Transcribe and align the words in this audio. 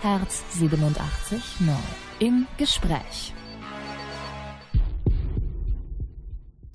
Herz 0.00 0.44
87 0.50 1.60
neu. 1.60 1.72
Im 2.18 2.46
Gespräch. 2.58 3.32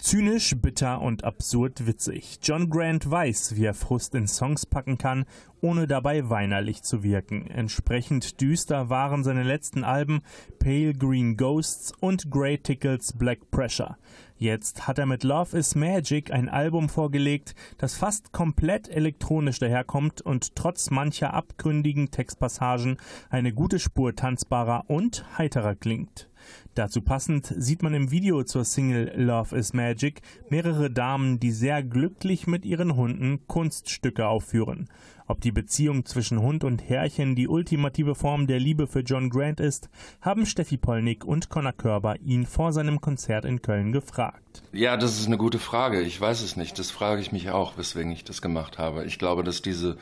Zynisch, 0.02 0.56
bitter 0.60 1.00
und 1.00 1.24
absurd 1.24 1.86
witzig. 1.86 2.40
John 2.42 2.72
Grant 2.72 3.10
weiß, 3.12 3.56
wie 3.56 3.66
er 3.66 3.76
Frust 3.76 4.16
in 4.16 4.28
Songs 4.28 4.66
packen 4.66 4.98
kann, 4.98 5.26
ohne 5.62 5.86
dabei 5.86 6.28
weinerlich 6.28 6.82
zu 6.82 7.04
wirken. 7.04 7.46
Entsprechend 7.46 8.42
düster 8.42 8.90
waren 8.90 9.24
seine 9.24 9.44
letzten 9.44 9.84
Alben 9.84 10.22
Pale 10.58 10.96
Green 10.96 11.38
Ghosts 11.38 11.94
und 12.00 12.32
Grey 12.32 12.58
Tickles 12.58 13.14
Black 13.14 13.52
Pressure. 13.52 13.96
Jetzt 14.38 14.88
hat 14.88 14.98
er 14.98 15.06
mit 15.06 15.24
Love 15.24 15.56
is 15.56 15.76
Magic 15.76 16.34
ein 16.34 16.50
Album 16.50 16.90
vorgelegt, 16.90 17.54
das 17.78 17.96
fast 17.96 18.32
komplett 18.32 18.90
elektronisch 18.90 19.60
daherkommt 19.60 20.20
und 20.20 20.56
trotz 20.56 20.90
mancher 20.90 21.36
abgründigen 21.36 22.10
Textpassagen 22.10 22.98
eine 23.30 23.54
gute 23.54 23.78
Spur 23.78 24.16
tanzbarer 24.16 24.86
und 24.88 25.26
heiterer 25.38 25.76
klingt. 25.76 26.31
Dazu 26.76 27.02
passend 27.02 27.54
sieht 27.58 27.84
man 27.84 27.94
im 27.94 28.12
Video 28.12 28.44
zur 28.44 28.64
Single 28.64 29.12
Love 29.16 29.56
is 29.56 29.74
Magic 29.74 30.22
mehrere 30.50 30.90
Damen, 30.90 31.40
die 31.40 31.52
sehr 31.52 31.84
glücklich 31.84 32.48
mit 32.48 32.66
ihren 32.66 32.96
Hunden 32.96 33.46
Kunststücke 33.48 34.28
aufführen. 34.28 34.90
Ob 35.28 35.40
die 35.40 35.54
Beziehung 35.54 36.06
zwischen 36.06 36.42
Hund 36.42 36.66
und 36.66 36.90
Herrchen 36.90 37.36
die 37.36 37.48
ultimative 37.48 38.16
Form 38.16 38.48
der 38.48 38.60
Liebe 38.60 38.86
für 38.86 39.00
John 39.00 39.30
Grant 39.30 39.62
ist, 39.62 39.90
haben 40.20 40.46
Steffi 40.46 40.76
Polnick 40.76 41.24
und 41.24 41.50
Connor 41.50 41.72
Körber 41.72 42.20
ihn 42.20 42.46
vor 42.46 42.74
seinem 42.74 43.00
Konzert 43.00 43.46
in 43.46 43.62
Köln 43.62 43.94
gefragt. 43.94 44.62
Ja, 44.74 44.98
das 44.98 45.18
ist 45.18 45.28
eine 45.28 45.38
gute 45.38 45.60
Frage. 45.60 46.02
Ich 46.02 46.20
weiß 46.20 46.42
es 46.42 46.58
nicht. 46.58 46.78
Das 46.80 46.92
frage 46.92 47.22
ich 47.22 47.32
mich 47.32 47.50
auch, 47.50 47.78
weswegen 47.78 48.12
ich 48.12 48.26
das 48.26 48.42
gemacht 48.42 48.78
habe. 48.78 49.06
Ich 49.06 49.20
glaube, 49.20 49.44
dass 49.46 49.62
diese 49.62 49.98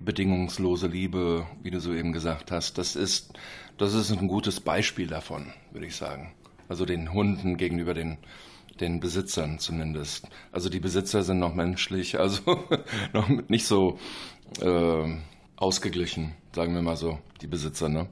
bedingungslose 0.00 0.88
Liebe, 0.88 1.46
wie 1.62 1.70
du 1.70 1.80
soeben 1.80 2.12
gesagt 2.12 2.50
hast, 2.50 2.76
das 2.76 2.96
ist, 2.96 3.32
das 3.78 3.94
ist 3.94 4.10
ein 4.10 4.28
gutes 4.28 4.60
Beispiel 4.60 5.06
davon, 5.06 5.52
würde 5.70 5.86
ich 5.86 5.96
sagen. 5.96 6.32
Also 6.68 6.84
den 6.84 7.12
Hunden 7.12 7.56
gegenüber 7.56 7.94
den, 7.94 8.18
den 8.80 9.00
Besitzern 9.00 9.58
zumindest. 9.58 10.28
Also 10.52 10.68
die 10.68 10.80
Besitzer 10.80 11.22
sind 11.22 11.38
noch 11.38 11.54
menschlich, 11.54 12.18
also 12.18 12.64
noch 13.12 13.28
nicht 13.48 13.66
so 13.66 13.98
äh, 14.60 15.16
ausgeglichen, 15.56 16.34
sagen 16.54 16.74
wir 16.74 16.82
mal 16.82 16.96
so, 16.96 17.18
die 17.40 17.46
Besitzer. 17.46 17.88
Ne? 17.88 18.08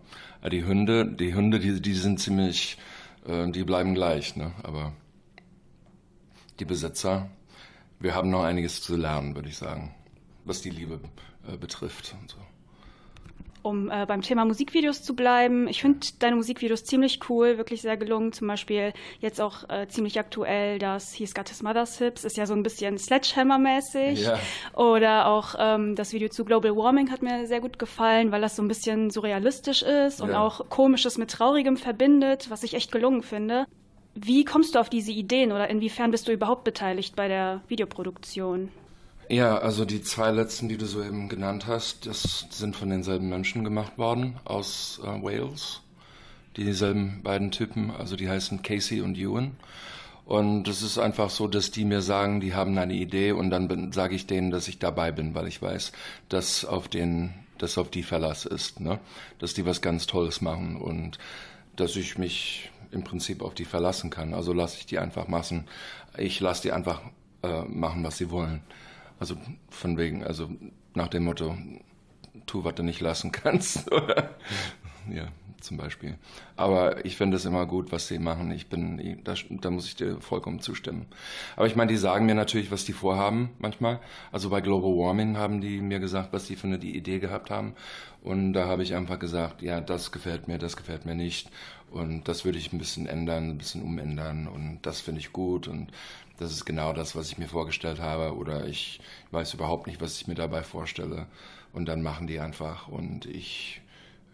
Die 0.50 0.64
Hunde, 0.64 1.06
die 1.06 1.34
Hunde, 1.34 1.58
die, 1.58 1.80
die 1.80 1.94
sind 1.94 2.20
ziemlich, 2.20 2.78
äh, 3.26 3.50
die 3.50 3.64
bleiben 3.64 3.94
gleich, 3.94 4.36
ne? 4.36 4.52
aber 4.62 4.92
die 6.60 6.64
Besitzer, 6.64 7.30
wir 7.98 8.14
haben 8.14 8.30
noch 8.30 8.44
einiges 8.44 8.82
zu 8.82 8.96
lernen, 8.96 9.34
würde 9.34 9.48
ich 9.48 9.56
sagen, 9.56 9.94
was 10.44 10.60
die 10.60 10.70
Liebe 10.70 11.00
äh, 11.48 11.56
betrifft 11.56 12.14
und 12.20 12.30
so. 12.30 12.36
Um 13.64 13.90
äh, 13.90 14.04
beim 14.04 14.20
Thema 14.20 14.44
Musikvideos 14.44 15.02
zu 15.02 15.16
bleiben, 15.16 15.68
ich 15.68 15.80
finde 15.80 16.06
deine 16.18 16.36
Musikvideos 16.36 16.84
ziemlich 16.84 17.18
cool, 17.30 17.56
wirklich 17.56 17.80
sehr 17.80 17.96
gelungen. 17.96 18.30
Zum 18.34 18.46
Beispiel 18.46 18.92
jetzt 19.20 19.40
auch 19.40 19.66
äh, 19.70 19.88
ziemlich 19.88 20.18
aktuell 20.18 20.78
das 20.78 21.14
He's 21.14 21.34
Got 21.34 21.48
His 21.48 21.62
Mother's 21.62 21.96
Hips, 21.96 22.24
ist 22.24 22.36
ja 22.36 22.44
so 22.44 22.52
ein 22.52 22.62
bisschen 22.62 22.98
Sledgehammer-mäßig. 22.98 24.20
Ja. 24.20 24.38
Oder 24.74 25.28
auch 25.28 25.54
ähm, 25.58 25.96
das 25.96 26.12
Video 26.12 26.28
zu 26.28 26.44
Global 26.44 26.76
Warming 26.76 27.10
hat 27.10 27.22
mir 27.22 27.46
sehr 27.46 27.62
gut 27.62 27.78
gefallen, 27.78 28.32
weil 28.32 28.42
das 28.42 28.54
so 28.54 28.62
ein 28.62 28.68
bisschen 28.68 29.08
surrealistisch 29.08 29.80
ist 29.80 30.20
und 30.20 30.28
ja. 30.28 30.40
auch 30.42 30.68
Komisches 30.68 31.16
mit 31.16 31.30
Traurigem 31.30 31.78
verbindet, 31.78 32.50
was 32.50 32.64
ich 32.64 32.74
echt 32.74 32.92
gelungen 32.92 33.22
finde. 33.22 33.64
Wie 34.14 34.44
kommst 34.44 34.74
du 34.74 34.78
auf 34.78 34.90
diese 34.90 35.10
Ideen 35.10 35.52
oder 35.52 35.70
inwiefern 35.70 36.10
bist 36.10 36.28
du 36.28 36.32
überhaupt 36.32 36.64
beteiligt 36.64 37.16
bei 37.16 37.28
der 37.28 37.62
Videoproduktion? 37.68 38.68
Ja, 39.28 39.56
also 39.56 39.84
die 39.86 40.02
zwei 40.02 40.30
letzten, 40.30 40.68
die 40.68 40.76
du 40.76 40.84
soeben 40.84 41.28
genannt 41.28 41.66
hast, 41.66 42.06
das 42.06 42.46
sind 42.50 42.76
von 42.76 42.90
denselben 42.90 43.30
Menschen 43.30 43.64
gemacht 43.64 43.96
worden 43.96 44.36
aus 44.44 45.00
äh, 45.02 45.06
Wales. 45.06 45.80
Dieselben 46.56 47.22
beiden 47.22 47.50
Typen, 47.50 47.90
also 47.90 48.16
die 48.16 48.28
heißen 48.28 48.62
Casey 48.62 49.00
und 49.00 49.16
Ewan. 49.16 49.56
Und 50.26 50.68
es 50.68 50.82
ist 50.82 50.98
einfach 50.98 51.30
so, 51.30 51.48
dass 51.48 51.70
die 51.70 51.84
mir 51.84 52.02
sagen, 52.02 52.40
die 52.40 52.54
haben 52.54 52.76
eine 52.78 52.94
Idee 52.94 53.32
und 53.32 53.50
dann 53.50 53.92
sage 53.92 54.14
ich 54.14 54.26
denen, 54.26 54.50
dass 54.50 54.68
ich 54.68 54.78
dabei 54.78 55.10
bin, 55.10 55.34
weil 55.34 55.48
ich 55.48 55.60
weiß, 55.60 55.92
dass 56.28 56.64
auf 56.64 56.88
den, 56.88 57.34
dass 57.58 57.78
auf 57.78 57.90
die 57.90 58.02
Verlass 58.02 58.44
ist, 58.44 58.80
ne? 58.80 59.00
Dass 59.38 59.54
die 59.54 59.66
was 59.66 59.82
ganz 59.82 60.06
Tolles 60.06 60.40
machen 60.40 60.76
und 60.76 61.18
dass 61.76 61.96
ich 61.96 62.18
mich 62.18 62.70
im 62.90 63.04
Prinzip 63.04 63.42
auf 63.42 63.54
die 63.54 63.64
verlassen 63.64 64.10
kann. 64.10 64.34
Also 64.34 64.52
lasse 64.52 64.78
ich 64.78 64.86
die 64.86 64.98
einfach 64.98 65.28
machen. 65.28 65.66
Ich 66.16 66.40
lasse 66.40 66.62
die 66.62 66.72
einfach 66.72 67.02
äh, 67.42 67.62
machen, 67.62 68.04
was 68.04 68.18
sie 68.18 68.30
wollen. 68.30 68.62
Also 69.24 69.38
von 69.70 69.96
wegen, 69.96 70.22
also 70.22 70.50
nach 70.92 71.08
dem 71.08 71.24
Motto, 71.24 71.56
tu, 72.44 72.62
was 72.62 72.74
du 72.74 72.82
nicht 72.82 73.00
lassen 73.00 73.32
kannst. 73.32 73.90
ja, 75.10 75.28
zum 75.62 75.78
Beispiel. 75.78 76.18
Aber 76.56 77.06
ich 77.06 77.16
finde 77.16 77.38
es 77.38 77.46
immer 77.46 77.64
gut, 77.64 77.90
was 77.90 78.06
sie 78.06 78.18
machen. 78.18 78.50
Ich 78.50 78.66
bin, 78.66 79.22
da, 79.24 79.32
da 79.48 79.70
muss 79.70 79.86
ich 79.86 79.96
dir 79.96 80.20
vollkommen 80.20 80.60
zustimmen. 80.60 81.06
Aber 81.56 81.66
ich 81.66 81.74
meine, 81.74 81.90
die 81.90 81.96
sagen 81.96 82.26
mir 82.26 82.34
natürlich, 82.34 82.70
was 82.70 82.84
die 82.84 82.92
vorhaben 82.92 83.48
manchmal. 83.58 83.98
Also 84.30 84.50
bei 84.50 84.60
Global 84.60 84.90
Warming 84.90 85.38
haben 85.38 85.62
die 85.62 85.80
mir 85.80 86.00
gesagt, 86.00 86.34
was 86.34 86.44
die 86.44 86.56
für 86.56 86.66
eine 86.66 86.76
Idee 86.76 87.18
gehabt 87.18 87.48
haben. 87.48 87.76
Und 88.22 88.52
da 88.52 88.66
habe 88.66 88.82
ich 88.82 88.94
einfach 88.94 89.18
gesagt, 89.18 89.62
ja, 89.62 89.80
das 89.80 90.12
gefällt 90.12 90.48
mir, 90.48 90.58
das 90.58 90.76
gefällt 90.76 91.06
mir 91.06 91.14
nicht. 91.14 91.50
Und 91.90 92.28
das 92.28 92.44
würde 92.44 92.58
ich 92.58 92.74
ein 92.74 92.78
bisschen 92.78 93.06
ändern, 93.06 93.50
ein 93.50 93.58
bisschen 93.58 93.82
umändern. 93.82 94.48
Und 94.48 94.80
das 94.82 95.00
finde 95.00 95.20
ich 95.20 95.32
gut. 95.32 95.66
Und 95.66 95.92
das 96.36 96.52
ist 96.52 96.64
genau 96.64 96.92
das, 96.92 97.14
was 97.14 97.30
ich 97.30 97.38
mir 97.38 97.48
vorgestellt 97.48 98.00
habe 98.00 98.36
oder 98.36 98.66
ich 98.66 99.00
weiß 99.30 99.54
überhaupt 99.54 99.86
nicht, 99.86 100.00
was 100.00 100.20
ich 100.20 100.26
mir 100.26 100.34
dabei 100.34 100.62
vorstelle. 100.62 101.26
Und 101.72 101.86
dann 101.86 102.02
machen 102.02 102.26
die 102.26 102.40
einfach 102.40 102.88
und 102.88 103.26
ich 103.26 103.80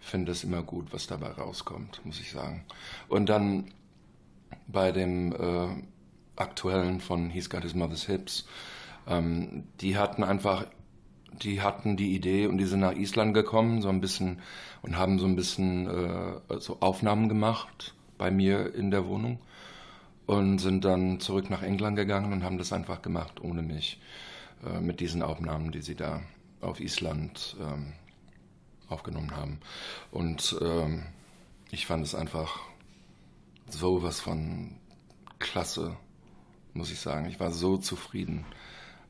finde 0.01 0.33
es 0.33 0.45
immer 0.45 0.63
gut, 0.63 0.93
was 0.93 1.07
dabei 1.07 1.31
rauskommt, 1.31 2.05
muss 2.05 2.21
ich 2.21 2.31
sagen. 2.31 2.65
Und 3.09 3.29
dann 3.29 3.73
bei 4.67 4.93
dem 4.93 5.33
äh, 5.33 5.69
aktuellen 6.37 7.01
von 7.01 7.31
He's 7.31 7.51
Got 7.51 7.63
His 7.63 7.75
Mother's 7.75 8.07
Hips, 8.07 8.47
ähm, 9.07 9.65
die 9.81 9.97
hatten 9.97 10.25
einfach, 10.25 10.67
die 11.43 11.61
hatten 11.61 11.97
die 11.97 12.15
Idee 12.15 12.47
und 12.47 12.59
die 12.59 12.65
sind 12.65 12.81
nach 12.81 12.95
Island 12.95 13.35
gekommen, 13.35 13.83
so 13.83 13.89
ein 13.89 14.01
bisschen 14.01 14.41
und 14.83 14.97
haben 14.97 15.19
so 15.19 15.27
ein 15.27 15.37
bisschen 15.37 15.87
äh, 15.87 16.61
so 16.61 16.79
Aufnahmen 16.81 17.29
gemacht 17.29 17.95
bei 18.19 18.31
mir 18.31 18.75
in 18.75 18.91
der 18.91 19.07
Wohnung 19.07 19.39
und 20.31 20.59
sind 20.59 20.85
dann 20.85 21.19
zurück 21.19 21.51
nach 21.51 21.63
England 21.63 21.97
gegangen 21.97 22.33
und 22.33 22.45
haben 22.45 22.57
das 22.57 22.73
einfach 22.73 23.03
gemacht 23.03 23.41
ohne 23.41 23.63
mich 23.63 24.01
äh, 24.65 24.79
mit 24.79 25.01
diesen 25.01 25.25
Aufnahmen, 25.25 25.73
die 25.73 25.83
sie 25.83 25.97
da 25.97 26.23
auf 26.61 26.79
Island 26.79 27.57
ähm, 27.61 27.95
aufgenommen 28.89 29.35
haben. 29.35 29.59
Und 30.13 30.57
ähm, 30.63 31.03
ich 31.73 31.85
fand 31.85 32.07
es 32.07 32.15
einfach 32.15 32.61
so 33.69 34.05
was 34.05 34.21
von 34.21 34.77
klasse, 35.41 35.97
muss 36.75 36.93
ich 36.93 37.01
sagen. 37.01 37.27
Ich 37.27 37.41
war 37.41 37.51
so 37.51 37.77
zufrieden. 37.77 38.45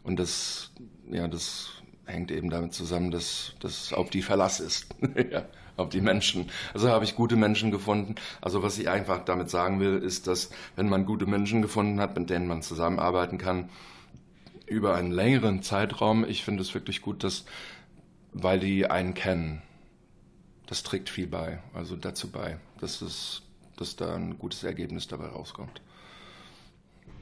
Und 0.03 0.19
das, 0.19 0.73
ja, 1.11 1.29
das 1.29 1.83
hängt 2.07 2.31
eben 2.31 2.49
damit 2.49 2.73
zusammen, 2.73 3.11
dass 3.11 3.57
das 3.61 3.93
auf 3.93 4.09
die 4.09 4.23
Verlass 4.23 4.59
ist. 4.59 4.87
ja 5.31 5.45
auf 5.81 5.89
die 5.89 6.01
Menschen. 6.01 6.51
Also 6.75 6.89
habe 6.89 7.05
ich 7.05 7.17
gute 7.17 7.37
Menschen 7.37 7.71
gefunden. 7.71 8.15
Also 8.41 8.63
was 8.63 8.79
ich 8.79 8.89
einfach 8.89 9.25
damit 9.25 9.51
sagen 9.51 9.81
will, 9.81 9.99
ist, 9.99 10.27
dass 10.27 10.51
wenn 10.77 10.89
man 10.89 11.07
gute 11.07 11.27
Menschen 11.27 11.63
gefunden 11.63 12.01
hat, 12.01 12.19
mit 12.19 12.31
denen 12.31 12.47
man 12.47 12.63
zusammenarbeiten 12.63 13.39
kann, 13.39 13.69
über 14.67 14.95
einen 14.95 15.11
längeren 15.11 15.63
Zeitraum, 15.63 16.25
ich 16.25 16.45
finde 16.45 16.63
es 16.63 16.73
wirklich 16.75 17.03
gut, 17.03 17.25
dass, 17.25 17.45
weil 18.33 18.61
die 18.61 18.89
einen 18.89 19.15
kennen, 19.15 19.63
das 20.67 20.85
trägt 20.85 21.11
viel 21.11 21.27
bei, 21.27 21.59
also 21.75 21.97
dazu 21.97 22.31
bei, 22.31 22.59
dass 22.81 23.03
es, 23.03 23.43
dass 23.77 23.97
da 23.97 24.15
ein 24.15 24.39
gutes 24.39 24.63
Ergebnis 24.63 25.09
dabei 25.09 25.27
rauskommt. 25.27 25.83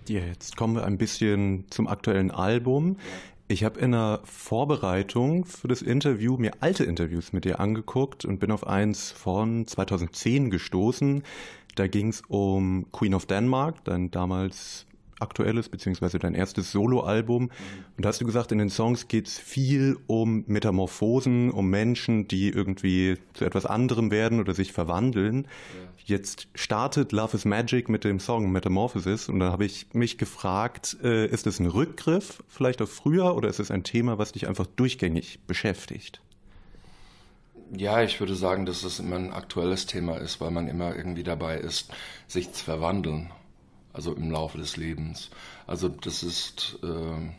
Ja, 0.08 0.20
jetzt 0.20 0.56
kommen 0.56 0.74
wir 0.74 0.84
ein 0.84 0.98
bisschen 0.98 1.64
zum 1.70 1.86
aktuellen 1.86 2.30
Album. 2.30 2.98
Ich 3.50 3.64
habe 3.64 3.80
in 3.80 3.92
der 3.92 4.20
Vorbereitung 4.24 5.46
für 5.46 5.68
das 5.68 5.80
Interview 5.80 6.36
mir 6.36 6.52
alte 6.60 6.84
Interviews 6.84 7.32
mit 7.32 7.46
dir 7.46 7.60
angeguckt 7.60 8.26
und 8.26 8.40
bin 8.40 8.50
auf 8.50 8.66
eins 8.66 9.10
von 9.10 9.66
2010 9.66 10.50
gestoßen. 10.50 11.22
Da 11.74 11.86
ging 11.86 12.08
es 12.08 12.22
um 12.28 12.92
Queen 12.92 13.14
of 13.14 13.24
Denmark, 13.24 13.82
dein 13.84 14.10
damals 14.10 14.84
aktuelles 15.20 15.68
beziehungsweise 15.68 16.18
dein 16.18 16.34
erstes 16.34 16.72
Soloalbum. 16.72 17.44
Mhm. 17.44 17.50
Und 17.96 18.04
da 18.04 18.08
hast 18.08 18.20
du 18.20 18.26
gesagt, 18.26 18.52
in 18.52 18.58
den 18.58 18.70
Songs 18.70 19.08
geht 19.08 19.26
es 19.26 19.38
viel 19.38 19.96
um 20.06 20.44
Metamorphosen, 20.46 21.50
um 21.50 21.68
Menschen, 21.70 22.28
die 22.28 22.50
irgendwie 22.50 23.18
zu 23.34 23.44
etwas 23.44 23.66
anderem 23.66 24.10
werden 24.10 24.40
oder 24.40 24.54
sich 24.54 24.72
verwandeln. 24.72 25.44
Ja. 25.44 25.88
Jetzt 26.04 26.48
startet 26.54 27.12
Love 27.12 27.36
is 27.36 27.44
Magic 27.44 27.88
mit 27.88 28.04
dem 28.04 28.18
Song 28.18 28.50
Metamorphosis 28.50 29.28
und 29.28 29.40
da 29.40 29.52
habe 29.52 29.66
ich 29.66 29.88
mich 29.92 30.16
gefragt, 30.16 30.96
äh, 31.02 31.26
ist 31.26 31.46
es 31.46 31.60
ein 31.60 31.66
Rückgriff 31.66 32.42
vielleicht 32.48 32.80
auf 32.80 32.90
früher 32.90 33.36
oder 33.36 33.48
ist 33.48 33.60
es 33.60 33.70
ein 33.70 33.84
Thema, 33.84 34.16
was 34.16 34.32
dich 34.32 34.48
einfach 34.48 34.66
durchgängig 34.66 35.40
beschäftigt? 35.46 36.22
Ja, 37.76 38.02
ich 38.02 38.18
würde 38.20 38.34
sagen, 38.34 38.64
dass 38.64 38.82
es 38.82 38.98
immer 38.98 39.16
ein 39.16 39.32
aktuelles 39.32 39.84
Thema 39.84 40.16
ist, 40.16 40.40
weil 40.40 40.50
man 40.50 40.68
immer 40.68 40.96
irgendwie 40.96 41.22
dabei 41.24 41.58
ist, 41.58 41.92
sich 42.26 42.52
zu 42.52 42.64
verwandeln, 42.64 43.30
also 43.92 44.14
im 44.14 44.30
Laufe 44.30 44.58
des 44.58 44.76
Lebens. 44.76 45.30
Also 45.66 45.88
das 45.88 46.22
ist 46.22 46.78
äh, 46.82 47.30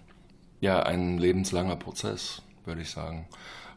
ja 0.61 0.83
ein 0.83 1.17
lebenslanger 1.17 1.75
Prozess, 1.75 2.41
würde 2.65 2.81
ich 2.81 2.89
sagen. 2.89 3.27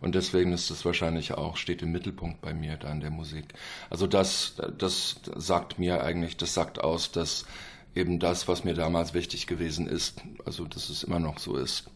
Und 0.01 0.17
deswegen 0.17 0.53
ist 0.53 0.69
es 0.71 0.85
wahrscheinlich 0.85 1.33
auch, 1.35 1.57
steht 1.57 1.81
im 1.81 1.93
Mittelpunkt 1.93 2.41
bei 2.41 2.53
mir 2.53 2.77
da 2.77 2.91
in 2.91 3.01
der 3.01 3.11
Musik. 3.11 3.55
Also 3.89 4.09
das, 4.09 4.55
das 4.77 5.21
sagt 5.37 5.79
mir 5.79 6.03
eigentlich, 6.03 6.37
das 6.37 6.55
sagt 6.55 6.83
aus, 6.83 7.13
dass 7.13 7.47
eben 7.95 8.19
das, 8.19 8.49
was 8.49 8.65
mir 8.65 8.75
damals 8.75 9.15
wichtig 9.15 9.47
gewesen 9.47 9.87
ist, 9.87 10.21
also 10.45 10.67
dass 10.67 10.89
es 10.89 11.05
immer 11.05 11.21
noch 11.21 11.39
so 11.39 11.57
ist. 11.57 11.89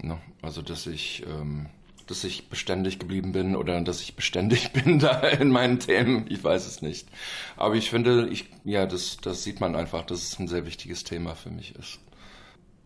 Ne? 0.00 0.18
Also 0.40 0.62
dass 0.62 0.86
ich, 0.86 1.24
ähm, 1.26 1.66
dass 2.10 2.24
ich 2.24 2.48
beständig 2.48 2.98
geblieben 2.98 3.32
bin 3.32 3.54
oder 3.54 3.80
dass 3.80 4.00
ich 4.00 4.16
beständig 4.16 4.72
bin 4.74 4.98
da 4.98 5.20
in 5.20 5.50
meinen 5.50 5.78
Themen, 5.78 6.26
ich 6.28 6.42
weiß 6.42 6.66
es 6.66 6.82
nicht. 6.82 7.08
Aber 7.56 7.76
ich 7.76 7.90
finde, 7.90 8.28
ich, 8.28 8.46
ja, 8.64 8.86
das, 8.86 9.18
das 9.18 9.44
sieht 9.44 9.60
man 9.60 9.76
einfach, 9.76 10.04
dass 10.04 10.22
es 10.22 10.38
ein 10.38 10.48
sehr 10.48 10.66
wichtiges 10.66 11.04
Thema 11.04 11.34
für 11.34 11.50
mich 11.50 11.74
ist. 11.76 12.00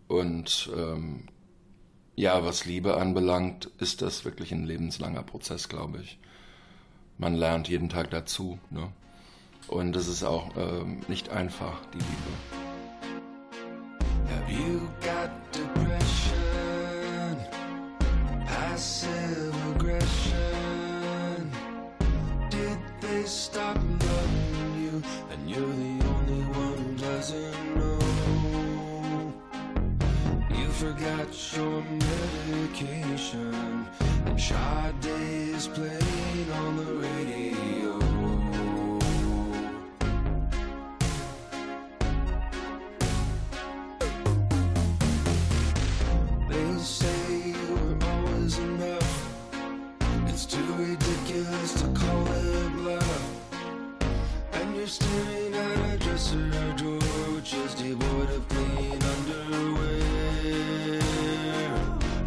Und 0.07 0.71
ähm, 0.77 1.25
ja, 2.15 2.45
was 2.45 2.65
Liebe 2.65 2.97
anbelangt, 2.97 3.71
ist 3.79 4.03
das 4.03 4.25
wirklich 4.25 4.53
ein 4.53 4.65
lebenslanger 4.65 5.23
Prozess, 5.23 5.69
glaube 5.69 6.01
ich. 6.03 6.19
Man 7.19 7.35
lernt 7.35 7.69
jeden 7.69 7.89
Tag 7.89 8.11
dazu. 8.11 8.59
Ne? 8.71 8.93
Und 9.69 9.97
es 9.97 10.09
ist 10.09 10.23
auch 10.23 10.51
ähm, 10.57 11.01
nicht 11.09 11.31
einfach, 11.31 11.81
die 11.93 11.99
Liebe. 11.99 12.65
Passive 18.75 19.55
aggression? 19.77 20.35
Did 22.51 22.79
they 23.01 23.23
stop 23.23 23.77
loving 23.77 24.83
you? 24.83 25.01
And 25.31 25.49
you're 25.49 25.61
the 25.61 26.05
only 26.15 26.43
one 26.59 26.79
who 26.79 26.95
doesn't 26.97 27.77
know. 27.77 27.99
You 30.59 30.67
forgot 30.71 31.29
your 31.55 31.83
medication. 31.83 33.55
And 34.27 34.41
Sade 34.41 35.05
is 35.05 35.69
playing 35.69 36.51
on 36.51 36.77
the 36.77 36.95
radio. 36.95 37.44
You're 54.85 54.91
staring 54.91 55.55
at 55.55 55.95
a 55.95 55.97
dresser 55.97 56.51
I 56.53 56.75
which 57.33 57.53
Just 57.53 57.79
devoid 57.79 58.29
of 58.29 58.47
clean 58.51 59.03
underwear. 59.03 60.11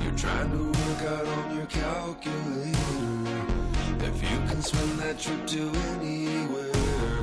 You're 0.01 0.17
trying 0.17 0.49
to 0.49 0.63
work 0.65 1.03
out 1.03 1.27
on 1.27 1.55
your 1.55 1.67
calculator. 1.67 2.77
If 3.99 4.23
you 4.23 4.39
can 4.49 4.63
swim 4.63 4.97
that 4.97 5.19
trip 5.19 5.45
to 5.45 5.71
anywhere. 5.99 7.16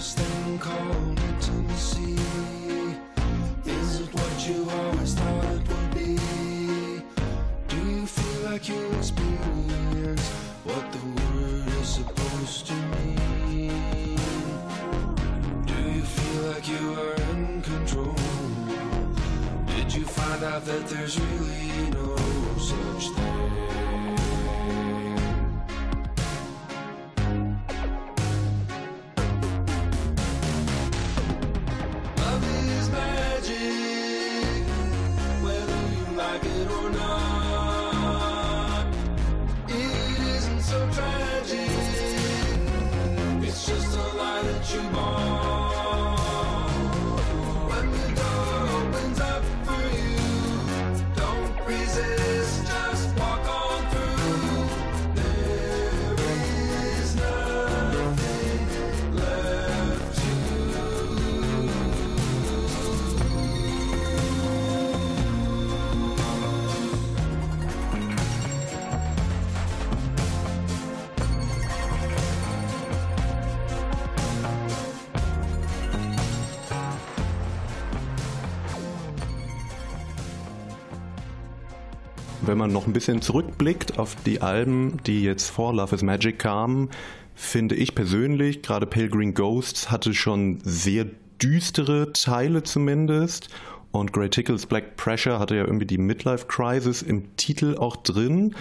This 0.00 0.14
thing 0.14 0.58
called 0.58 1.20
intimacy 1.28 2.16
Is 3.66 4.00
it 4.00 4.08
what 4.14 4.48
you 4.48 4.66
always 4.78 5.12
thought 5.12 5.44
it 5.44 5.68
would 5.68 5.90
be? 5.94 6.16
Do 7.68 7.76
you 7.76 8.06
feel 8.06 8.50
like 8.50 8.66
you 8.66 8.80
experience 8.96 10.26
what 10.64 10.84
the 10.94 11.04
word 11.20 11.68
is 11.82 11.88
supposed 12.00 12.66
to 12.68 12.74
mean? 12.94 14.16
Do 15.66 15.78
you 15.96 16.04
feel 16.16 16.42
like 16.50 16.66
you 16.66 16.84
are 17.02 17.16
in 17.32 17.60
control? 17.60 18.16
Did 19.66 19.92
you 19.94 20.06
find 20.06 20.42
out 20.44 20.64
that 20.64 20.86
there's 20.88 21.20
really 21.20 21.90
no 21.90 22.16
such 22.56 23.04
thing? 23.16 23.89
Oh. 44.92 45.19
Wenn 82.50 82.58
man 82.58 82.72
noch 82.72 82.88
ein 82.88 82.92
bisschen 82.92 83.22
zurückblickt 83.22 84.00
auf 84.00 84.16
die 84.26 84.42
Alben, 84.42 84.96
die 85.06 85.22
jetzt 85.22 85.50
vor 85.50 85.72
Love 85.72 85.94
is 85.94 86.02
Magic 86.02 86.40
kamen, 86.40 86.90
finde 87.36 87.76
ich 87.76 87.94
persönlich, 87.94 88.60
gerade 88.62 88.86
Pale 88.86 89.08
Green 89.08 89.34
Ghosts 89.34 89.92
hatte 89.92 90.12
schon 90.14 90.58
sehr 90.64 91.06
düstere 91.40 92.12
Teile 92.12 92.64
zumindest. 92.64 93.50
Und 93.92 94.12
Grey 94.12 94.28
Tickles 94.30 94.66
Black 94.66 94.96
Pressure 94.96 95.38
hatte 95.38 95.54
ja 95.54 95.64
irgendwie 95.64 95.86
die 95.86 95.96
Midlife 95.96 96.46
Crisis 96.48 97.02
im 97.02 97.36
Titel 97.36 97.76
auch 97.78 97.94
drin. 97.94 98.56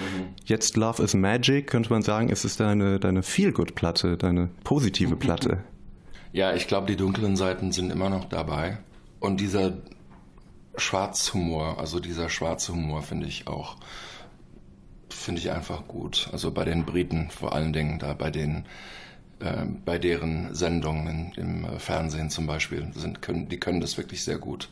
Jetzt 0.46 0.78
Love 0.78 1.02
is 1.02 1.16
Magic, 1.16 1.66
könnte 1.66 1.90
man 1.90 2.04
sagen, 2.04 2.30
ist 2.30 2.46
es 2.46 2.58
deine, 2.58 3.00
deine 3.00 3.24
Feel-Good-Platte, 3.24 4.18
deine 4.18 4.50
positive 4.64 5.16
Platte. 5.16 5.64
Ja, 6.32 6.54
ich 6.54 6.68
glaube, 6.68 6.86
die 6.86 6.96
dunklen 6.96 7.36
Seiten 7.36 7.72
sind 7.72 7.92
immer 7.92 8.12
noch 8.12 8.26
dabei. 8.26 8.78
Und 9.20 9.42
dieser 9.42 9.74
Schwarzhumor, 10.76 11.80
also 11.80 12.00
dieser 12.00 12.30
schwarze 12.30 12.74
Humor 12.74 13.02
finde 13.02 13.28
ich 13.28 13.48
auch, 13.48 13.76
finde 15.10 15.42
ich 15.42 15.52
einfach 15.52 15.88
gut. 15.88 16.30
Also 16.32 16.52
bei 16.52 16.66
den 16.66 16.86
Briten 16.86 17.30
vor 17.32 17.54
allen 17.54 17.74
Dingen, 17.74 18.00
da 18.00 18.14
bei 18.14 18.32
den 18.32 18.66
äh, 19.40 19.66
bei 19.86 19.98
deren 19.98 20.54
Sendungen 20.54 21.32
im 21.38 21.64
äh, 21.64 21.80
Fernsehen 21.80 22.30
zum 22.30 22.46
Beispiel 22.46 22.92
sind, 22.94 23.22
können, 23.22 23.48
die 23.48 23.60
können 23.60 23.80
das 23.82 23.98
wirklich 23.98 24.24
sehr 24.24 24.38
gut. 24.38 24.70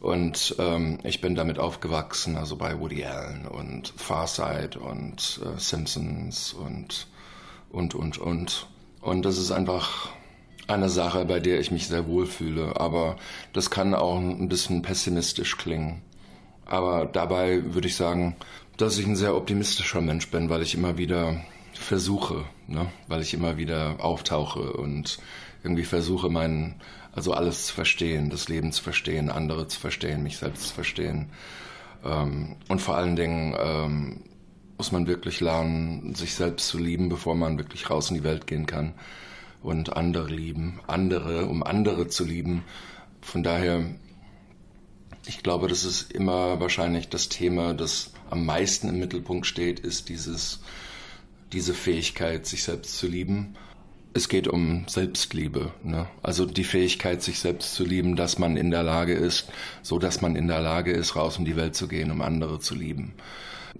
Und 0.00 0.54
ähm, 0.58 0.98
ich 1.02 1.20
bin 1.20 1.34
damit 1.34 1.58
aufgewachsen, 1.58 2.36
also 2.36 2.56
bei 2.56 2.78
Woody 2.78 3.04
Allen 3.04 3.46
und 3.46 3.92
Farside 3.96 4.78
und 4.78 5.40
äh, 5.44 5.58
Simpsons 5.58 6.54
und 6.54 7.08
und 7.70 7.94
und 7.94 8.18
und. 8.18 8.66
Und 9.00 9.24
das 9.24 9.38
ist 9.38 9.50
einfach 9.50 10.10
eine 10.74 10.88
Sache, 10.88 11.24
bei 11.24 11.40
der 11.40 11.60
ich 11.60 11.70
mich 11.70 11.88
sehr 11.88 12.06
wohl 12.06 12.26
fühle. 12.26 12.80
Aber 12.80 13.16
das 13.52 13.70
kann 13.70 13.94
auch 13.94 14.18
ein 14.18 14.48
bisschen 14.48 14.82
pessimistisch 14.82 15.56
klingen. 15.56 16.02
Aber 16.66 17.06
dabei 17.06 17.74
würde 17.74 17.88
ich 17.88 17.96
sagen, 17.96 18.36
dass 18.76 18.98
ich 18.98 19.06
ein 19.06 19.16
sehr 19.16 19.36
optimistischer 19.36 20.00
Mensch 20.00 20.30
bin, 20.30 20.48
weil 20.48 20.62
ich 20.62 20.74
immer 20.74 20.96
wieder 20.96 21.40
versuche, 21.74 22.44
ne? 22.66 22.86
weil 23.08 23.22
ich 23.22 23.34
immer 23.34 23.56
wieder 23.56 23.96
auftauche 23.98 24.72
und 24.72 25.18
irgendwie 25.62 25.84
versuche, 25.84 26.30
meinen, 26.30 26.80
also 27.12 27.32
alles 27.34 27.66
zu 27.66 27.74
verstehen, 27.74 28.30
das 28.30 28.48
Leben 28.48 28.72
zu 28.72 28.82
verstehen, 28.82 29.30
andere 29.30 29.68
zu 29.68 29.78
verstehen, 29.78 30.22
mich 30.22 30.38
selbst 30.38 30.68
zu 30.68 30.74
verstehen. 30.74 31.30
Ähm, 32.04 32.56
und 32.68 32.80
vor 32.80 32.96
allen 32.96 33.16
Dingen 33.16 33.54
ähm, 33.58 34.22
muss 34.78 34.92
man 34.92 35.06
wirklich 35.06 35.40
lernen, 35.40 36.14
sich 36.14 36.34
selbst 36.34 36.68
zu 36.68 36.78
lieben, 36.78 37.08
bevor 37.08 37.34
man 37.34 37.58
wirklich 37.58 37.90
raus 37.90 38.10
in 38.10 38.16
die 38.16 38.24
Welt 38.24 38.46
gehen 38.46 38.66
kann 38.66 38.94
und 39.62 39.96
andere 39.96 40.28
lieben, 40.28 40.80
andere, 40.86 41.46
um 41.46 41.62
andere 41.62 42.08
zu 42.08 42.24
lieben. 42.24 42.64
Von 43.20 43.42
daher, 43.42 43.84
ich 45.26 45.42
glaube, 45.42 45.68
das 45.68 45.84
ist 45.84 46.12
immer 46.12 46.60
wahrscheinlich 46.60 47.08
das 47.08 47.28
Thema, 47.28 47.74
das 47.74 48.12
am 48.30 48.46
meisten 48.46 48.88
im 48.88 48.98
Mittelpunkt 48.98 49.46
steht, 49.46 49.80
ist 49.80 50.08
dieses, 50.08 50.60
diese 51.52 51.74
Fähigkeit, 51.74 52.46
sich 52.46 52.62
selbst 52.62 52.96
zu 52.96 53.06
lieben. 53.06 53.56
Es 54.12 54.28
geht 54.28 54.48
um 54.48 54.86
Selbstliebe, 54.88 55.72
ne? 55.84 56.08
also 56.22 56.44
die 56.44 56.64
Fähigkeit, 56.64 57.22
sich 57.22 57.38
selbst 57.38 57.74
zu 57.74 57.84
lieben, 57.84 58.16
dass 58.16 58.38
man 58.38 58.56
in 58.56 58.70
der 58.70 58.82
Lage 58.82 59.14
ist, 59.14 59.52
so 59.82 60.00
dass 60.00 60.20
man 60.20 60.34
in 60.34 60.48
der 60.48 60.60
Lage 60.60 60.90
ist, 60.90 61.14
raus 61.14 61.38
in 61.38 61.44
die 61.44 61.56
Welt 61.56 61.76
zu 61.76 61.86
gehen, 61.86 62.10
um 62.10 62.22
andere 62.22 62.58
zu 62.58 62.74
lieben. 62.74 63.14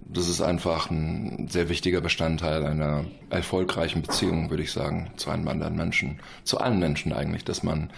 Das 0.05 0.27
ist 0.27 0.41
einfach 0.41 0.89
ein 0.89 1.47
sehr 1.49 1.69
wichtiger 1.69 2.01
Bestandteil 2.01 2.65
einer 2.65 3.05
erfolgreichen 3.29 4.01
Beziehung, 4.01 4.49
würde 4.49 4.63
ich 4.63 4.71
sagen, 4.71 5.11
zu 5.15 5.29
einem 5.29 5.47
anderen 5.47 5.75
Menschen, 5.75 6.19
zu 6.43 6.59
allen 6.59 6.79
Menschen 6.79 7.13
eigentlich, 7.13 7.45
dass 7.45 7.63
man 7.63 7.89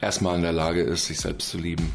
erstmal 0.00 0.36
in 0.36 0.42
der 0.42 0.52
Lage 0.52 0.82
ist, 0.82 1.06
sich 1.06 1.18
selbst 1.18 1.50
zu 1.50 1.58
lieben. 1.58 1.92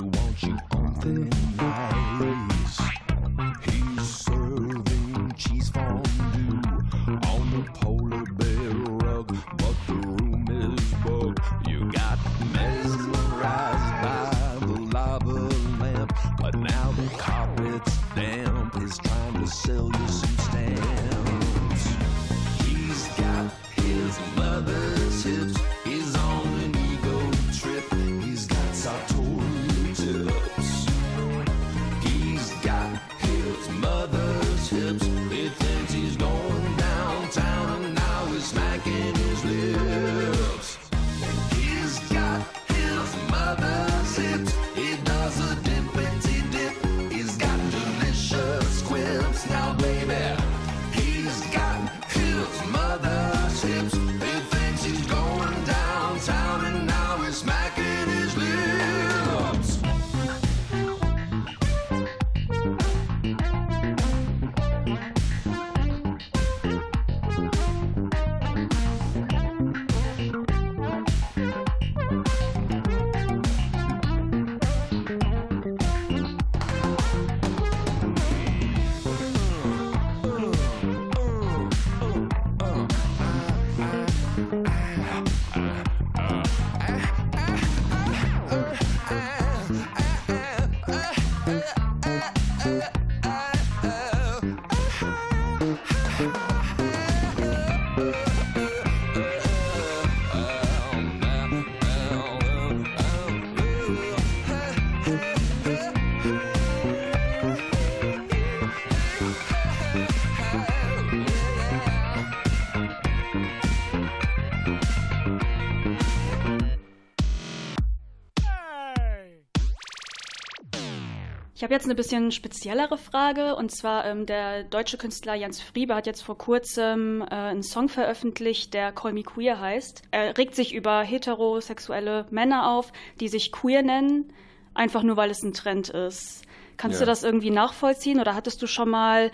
habe 121.73 121.79
jetzt 121.79 121.85
eine 121.85 121.95
bisschen 121.95 122.31
speziellere 122.31 122.99
Frage 122.99 123.55
und 123.55 123.71
zwar 123.71 124.05
ähm, 124.05 124.27
der 124.27 124.63
deutsche 124.63 124.99
Künstler 124.99 125.33
Jens 125.33 125.59
Friebe 125.59 125.95
hat 125.95 126.05
jetzt 126.05 126.21
vor 126.21 126.37
kurzem 126.37 127.23
äh, 127.23 127.33
einen 127.33 127.63
Song 127.63 127.89
veröffentlicht, 127.89 128.75
der 128.75 128.91
Call 128.91 129.13
Me 129.13 129.23
Queer 129.23 129.59
heißt. 129.59 130.03
Er 130.11 130.37
regt 130.37 130.53
sich 130.53 130.75
über 130.75 131.01
heterosexuelle 131.01 132.27
Männer 132.29 132.69
auf, 132.69 132.93
die 133.19 133.27
sich 133.27 133.51
queer 133.51 133.81
nennen, 133.81 134.31
einfach 134.75 135.01
nur 135.01 135.17
weil 135.17 135.31
es 135.31 135.41
ein 135.41 135.53
Trend 135.53 135.89
ist. 135.89 136.43
Kannst 136.77 136.99
ja. 136.99 137.05
du 137.05 137.09
das 137.09 137.23
irgendwie 137.23 137.49
nachvollziehen 137.49 138.19
oder 138.19 138.35
hattest 138.35 138.61
du 138.61 138.67
schon 138.67 138.91
mal 138.91 139.31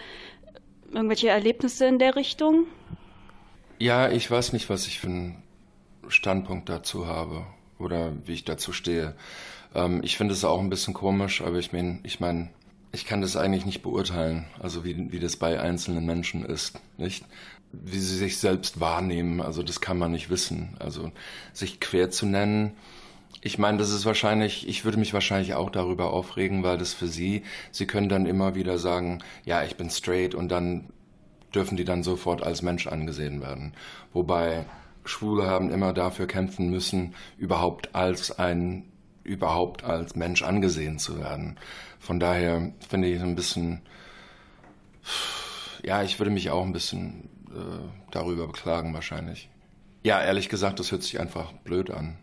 irgendwelche 0.93 1.27
Erlebnisse 1.27 1.88
in 1.88 2.00
der 2.00 2.15
Richtung? 2.15 2.67
Ja, 3.79 4.10
ich 4.10 4.31
weiß 4.31 4.53
nicht, 4.53 4.69
was 4.69 4.88
ich 4.88 5.01
für 5.01 5.08
einen 5.08 5.43
Standpunkt 6.08 6.69
dazu 6.69 7.05
habe 7.05 7.46
oder 7.79 8.13
wie 8.24 8.34
ich 8.34 8.46
dazu 8.46 8.72
stehe. 8.72 9.17
Ähm, 9.75 10.01
ich 10.03 10.17
finde 10.17 10.33
es 10.33 10.45
auch 10.45 10.59
ein 10.59 10.69
bisschen 10.69 10.93
komisch, 10.93 11.41
aber 11.41 11.57
ich 11.57 11.71
meine, 11.73 11.99
ich 12.03 12.19
meine, 12.19 12.49
ich 12.91 13.05
kann 13.05 13.21
das 13.21 13.35
eigentlich 13.35 13.65
nicht 13.65 13.81
beurteilen, 13.81 14.45
also 14.59 14.83
wie, 14.83 15.11
wie 15.11 15.19
das 15.19 15.38
bei 15.38 15.59
einzelnen 15.59 16.05
Menschen 16.05 16.43
ist, 16.43 16.79
nicht? 16.97 17.25
Wie 17.71 17.99
sie 17.99 18.17
sich 18.17 18.38
selbst 18.38 18.79
wahrnehmen, 18.79 19.41
also 19.41 19.61
das 19.61 19.79
kann 19.79 19.99
man 19.99 20.11
nicht 20.11 20.31
wissen. 20.31 20.75
Also 20.79 21.11
sich 21.53 21.79
quer 21.79 22.09
zu 22.09 22.25
nennen, 22.25 22.71
ich 23.41 23.57
meine, 23.57 23.77
das 23.77 23.91
ist 23.91 24.05
wahrscheinlich, 24.05 24.67
ich 24.67 24.83
würde 24.83 24.97
mich 24.97 25.13
wahrscheinlich 25.13 25.53
auch 25.53 25.69
darüber 25.69 26.11
aufregen, 26.11 26.63
weil 26.63 26.77
das 26.77 26.93
für 26.93 27.07
sie, 27.07 27.43
sie 27.71 27.88
können 27.88 28.09
dann 28.09 28.25
immer 28.25 28.55
wieder 28.55 28.77
sagen, 28.77 29.19
ja, 29.45 29.63
ich 29.63 29.77
bin 29.77 29.89
straight 29.89 30.35
und 30.35 30.49
dann 30.49 30.89
dürfen 31.53 31.77
die 31.77 31.85
dann 31.85 32.03
sofort 32.03 32.43
als 32.43 32.61
Mensch 32.61 32.88
angesehen 32.88 33.41
werden. 33.41 33.73
Wobei 34.13 34.65
Schwule 35.05 35.47
haben 35.47 35.71
immer 35.71 35.93
dafür 35.93 36.27
kämpfen 36.27 36.69
müssen, 36.69 37.15
überhaupt 37.38 37.95
als 37.95 38.38
ein 38.38 38.85
überhaupt 39.29 39.83
als 39.83 40.15
Mensch 40.15 40.41
angesehen 40.41 40.98
zu 40.98 41.19
werden. 41.19 41.57
Von 42.00 42.19
daher 42.19 42.74
finde 42.88 43.07
ich 43.07 43.21
ein 43.21 43.36
bisschen, 43.36 43.81
ja, 45.83 46.01
ich 46.03 46.19
würde 46.19 46.31
mich 46.31 46.50
auch 46.50 46.65
ein 46.65 46.74
bisschen 46.74 47.29
äh, 47.51 48.09
darüber 48.12 48.48
beklagen 48.48 48.93
wahrscheinlich. 48.93 49.50
Ja, 50.03 50.21
ehrlich 50.21 50.50
gesagt, 50.50 50.79
das 50.79 50.91
hört 50.91 51.03
sich 51.03 51.19
einfach 51.19 51.51
blöd 51.63 51.91
an. 51.91 52.17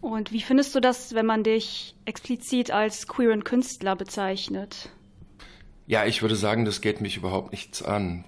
Und 0.00 0.30
wie 0.30 0.42
findest 0.42 0.74
du 0.74 0.80
das, 0.80 1.14
wenn 1.14 1.26
man 1.26 1.42
dich 1.42 1.96
explizit 2.04 2.70
als 2.70 3.08
queeren 3.08 3.42
Künstler 3.42 3.96
bezeichnet? 3.96 4.90
Ja, 5.86 6.04
ich 6.04 6.22
würde 6.22 6.36
sagen, 6.36 6.64
das 6.64 6.80
geht 6.80 7.00
mich 7.00 7.16
überhaupt 7.16 7.50
nichts 7.50 7.82
an. 7.82 8.24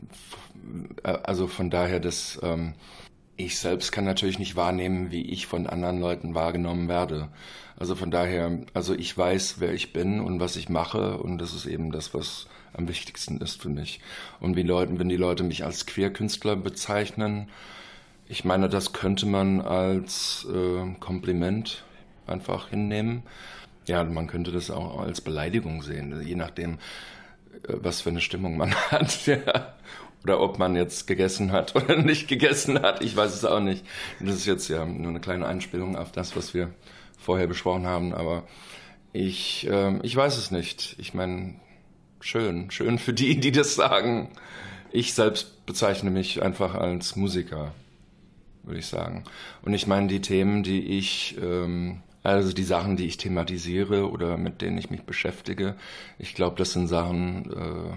Also 1.02 1.46
von 1.46 1.70
daher, 1.70 2.00
dass 2.00 2.40
ähm, 2.42 2.74
ich 3.38 3.58
selbst 3.58 3.92
kann 3.92 4.04
natürlich 4.04 4.38
nicht 4.38 4.56
wahrnehmen, 4.56 5.10
wie 5.12 5.22
ich 5.22 5.46
von 5.46 5.68
anderen 5.68 6.00
Leuten 6.00 6.34
wahrgenommen 6.34 6.88
werde. 6.88 7.28
Also 7.78 7.94
von 7.94 8.10
daher, 8.10 8.58
also 8.74 8.94
ich 8.94 9.16
weiß, 9.16 9.60
wer 9.60 9.72
ich 9.72 9.92
bin 9.92 10.20
und 10.20 10.40
was 10.40 10.56
ich 10.56 10.68
mache 10.68 11.18
und 11.18 11.38
das 11.38 11.54
ist 11.54 11.64
eben 11.64 11.92
das, 11.92 12.12
was 12.12 12.48
am 12.72 12.88
wichtigsten 12.88 13.40
ist 13.40 13.62
für 13.62 13.68
mich. 13.68 14.00
Und 14.40 14.56
wie 14.56 14.64
Leuten, 14.64 14.98
wenn 14.98 15.08
die 15.08 15.16
Leute 15.16 15.44
mich 15.44 15.64
als 15.64 15.86
Queerkünstler 15.86 16.56
bezeichnen, 16.56 17.48
ich 18.28 18.44
meine, 18.44 18.68
das 18.68 18.92
könnte 18.92 19.24
man 19.24 19.60
als 19.60 20.46
äh, 20.52 20.94
Kompliment 20.98 21.84
einfach 22.26 22.68
hinnehmen. 22.68 23.22
Ja, 23.86 24.02
man 24.02 24.26
könnte 24.26 24.50
das 24.50 24.70
auch 24.70 25.00
als 25.00 25.20
Beleidigung 25.20 25.82
sehen, 25.82 26.20
je 26.26 26.34
nachdem, 26.34 26.74
äh, 27.68 27.74
was 27.74 28.00
für 28.00 28.10
eine 28.10 28.20
Stimmung 28.20 28.56
man 28.56 28.74
hat. 28.90 29.26
Ja. 29.26 29.74
Oder 30.24 30.40
ob 30.40 30.58
man 30.58 30.76
jetzt 30.76 31.06
gegessen 31.06 31.52
hat 31.52 31.76
oder 31.76 31.96
nicht 31.96 32.28
gegessen 32.28 32.80
hat, 32.82 33.02
ich 33.02 33.16
weiß 33.16 33.34
es 33.34 33.44
auch 33.44 33.60
nicht. 33.60 33.84
Das 34.20 34.34
ist 34.34 34.46
jetzt 34.46 34.68
ja 34.68 34.84
nur 34.84 35.10
eine 35.10 35.20
kleine 35.20 35.46
Einspielung 35.46 35.96
auf 35.96 36.12
das, 36.12 36.36
was 36.36 36.54
wir 36.54 36.70
vorher 37.18 37.46
besprochen 37.46 37.86
haben, 37.86 38.14
aber 38.14 38.44
ich, 39.12 39.68
äh, 39.68 39.98
ich 40.02 40.14
weiß 40.14 40.38
es 40.38 40.50
nicht. 40.50 40.96
Ich 40.98 41.14
meine, 41.14 41.56
schön, 42.20 42.70
schön 42.70 42.98
für 42.98 43.12
die, 43.12 43.40
die 43.40 43.52
das 43.52 43.74
sagen. 43.74 44.30
Ich 44.90 45.14
selbst 45.14 45.66
bezeichne 45.66 46.10
mich 46.10 46.42
einfach 46.42 46.74
als 46.74 47.16
Musiker, 47.16 47.72
würde 48.62 48.80
ich 48.80 48.86
sagen. 48.86 49.24
Und 49.62 49.74
ich 49.74 49.86
meine, 49.86 50.08
die 50.08 50.20
Themen, 50.20 50.62
die 50.62 50.80
ich, 50.80 51.36
ähm, 51.42 52.02
also 52.22 52.52
die 52.52 52.64
Sachen, 52.64 52.96
die 52.96 53.06
ich 53.06 53.16
thematisiere 53.16 54.10
oder 54.10 54.36
mit 54.36 54.62
denen 54.62 54.78
ich 54.78 54.90
mich 54.90 55.02
beschäftige, 55.02 55.76
ich 56.18 56.34
glaube, 56.34 56.56
das 56.56 56.72
sind 56.72 56.88
Sachen, 56.88 57.52
äh, 57.52 57.96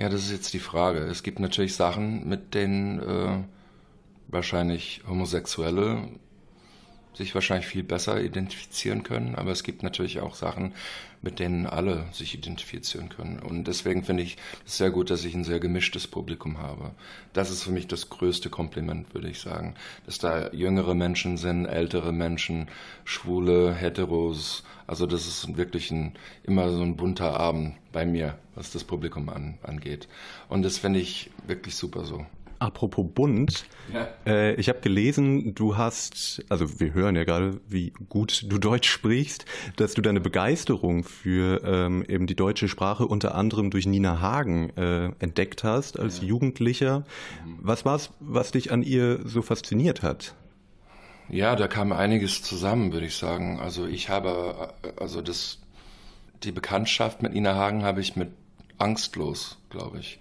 ja, 0.00 0.08
das 0.08 0.22
ist 0.22 0.32
jetzt 0.32 0.54
die 0.54 0.60
Frage. 0.60 1.00
Es 1.00 1.22
gibt 1.22 1.40
natürlich 1.40 1.74
Sachen, 1.74 2.26
mit 2.26 2.54
denen 2.54 3.00
äh, 3.00 3.44
wahrscheinlich 4.28 5.02
Homosexuelle 5.06 6.08
sich 7.12 7.34
wahrscheinlich 7.34 7.66
viel 7.66 7.82
besser 7.82 8.18
identifizieren 8.22 9.02
können, 9.02 9.34
aber 9.34 9.50
es 9.50 9.62
gibt 9.62 9.82
natürlich 9.82 10.20
auch 10.20 10.34
Sachen, 10.34 10.72
mit 11.22 11.38
denen 11.38 11.66
alle 11.66 12.06
sich 12.12 12.34
identifizieren 12.34 13.08
können. 13.08 13.38
Und 13.38 13.64
deswegen 13.64 14.04
finde 14.04 14.22
ich 14.22 14.36
es 14.66 14.78
sehr 14.78 14.90
gut, 14.90 15.10
dass 15.10 15.24
ich 15.24 15.34
ein 15.34 15.44
sehr 15.44 15.60
gemischtes 15.60 16.06
Publikum 16.06 16.58
habe. 16.58 16.92
Das 17.32 17.50
ist 17.50 17.62
für 17.62 17.72
mich 17.72 17.86
das 17.86 18.08
größte 18.08 18.48
Kompliment, 18.48 19.12
würde 19.14 19.28
ich 19.28 19.40
sagen. 19.40 19.74
Dass 20.06 20.18
da 20.18 20.50
jüngere 20.52 20.94
Menschen 20.94 21.36
sind, 21.36 21.66
ältere 21.66 22.12
Menschen, 22.12 22.68
Schwule, 23.04 23.74
Heteros. 23.74 24.64
Also 24.86 25.06
das 25.06 25.26
ist 25.26 25.56
wirklich 25.56 25.90
ein, 25.90 26.14
immer 26.42 26.70
so 26.70 26.82
ein 26.82 26.96
bunter 26.96 27.38
Abend 27.38 27.76
bei 27.92 28.06
mir, 28.06 28.38
was 28.54 28.72
das 28.72 28.84
Publikum 28.84 29.28
an, 29.28 29.58
angeht. 29.62 30.08
Und 30.48 30.62
das 30.62 30.78
finde 30.78 31.00
ich 31.00 31.30
wirklich 31.46 31.74
super 31.76 32.04
so. 32.04 32.24
Apropos 32.60 33.06
bunt, 33.14 33.64
ja. 33.90 34.06
äh, 34.26 34.54
ich 34.56 34.68
habe 34.68 34.80
gelesen, 34.80 35.54
du 35.54 35.78
hast, 35.78 36.44
also 36.50 36.78
wir 36.78 36.92
hören 36.92 37.16
ja 37.16 37.24
gerade, 37.24 37.58
wie 37.66 37.94
gut 38.10 38.44
du 38.48 38.58
Deutsch 38.58 38.90
sprichst, 38.90 39.46
dass 39.76 39.94
du 39.94 40.02
deine 40.02 40.20
Begeisterung 40.20 41.02
für 41.02 41.62
ähm, 41.64 42.04
eben 42.06 42.26
die 42.26 42.36
deutsche 42.36 42.68
Sprache 42.68 43.06
unter 43.06 43.34
anderem 43.34 43.70
durch 43.70 43.86
Nina 43.86 44.20
Hagen 44.20 44.76
äh, 44.76 45.06
entdeckt 45.20 45.64
hast 45.64 45.98
als 45.98 46.20
ja. 46.20 46.24
Jugendlicher. 46.24 46.98
Mhm. 47.46 47.58
Was 47.62 47.86
war 47.86 47.96
es, 47.96 48.10
was 48.20 48.50
dich 48.50 48.70
an 48.70 48.82
ihr 48.82 49.20
so 49.24 49.40
fasziniert 49.40 50.02
hat? 50.02 50.34
Ja, 51.30 51.56
da 51.56 51.66
kam 51.66 51.92
einiges 51.92 52.42
zusammen, 52.42 52.92
würde 52.92 53.06
ich 53.06 53.16
sagen. 53.16 53.58
Also 53.58 53.86
ich 53.86 54.10
habe, 54.10 54.74
äh, 54.82 55.00
also 55.00 55.22
das, 55.22 55.60
die 56.42 56.52
Bekanntschaft 56.52 57.22
mit 57.22 57.32
Nina 57.32 57.54
Hagen 57.54 57.84
habe 57.84 58.02
ich 58.02 58.16
mit 58.16 58.28
Angstlos, 58.76 59.56
glaube 59.70 60.00
ich 60.00 60.20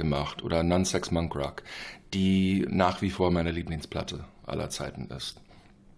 gemacht 0.00 0.42
oder 0.42 0.64
Nonsex 0.64 1.12
Monk 1.12 1.34
Rock, 1.36 1.62
die 2.12 2.66
nach 2.68 3.02
wie 3.02 3.10
vor 3.10 3.30
meine 3.30 3.52
Lieblingsplatte 3.52 4.24
aller 4.44 4.70
Zeiten 4.70 5.08
ist. 5.10 5.40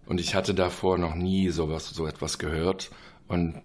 Und 0.05 0.19
ich 0.19 0.35
hatte 0.35 0.53
davor 0.53 0.97
noch 0.97 1.15
nie 1.15 1.49
sowas, 1.49 1.89
so 1.89 2.05
etwas 2.05 2.37
gehört 2.37 2.91
und 3.27 3.61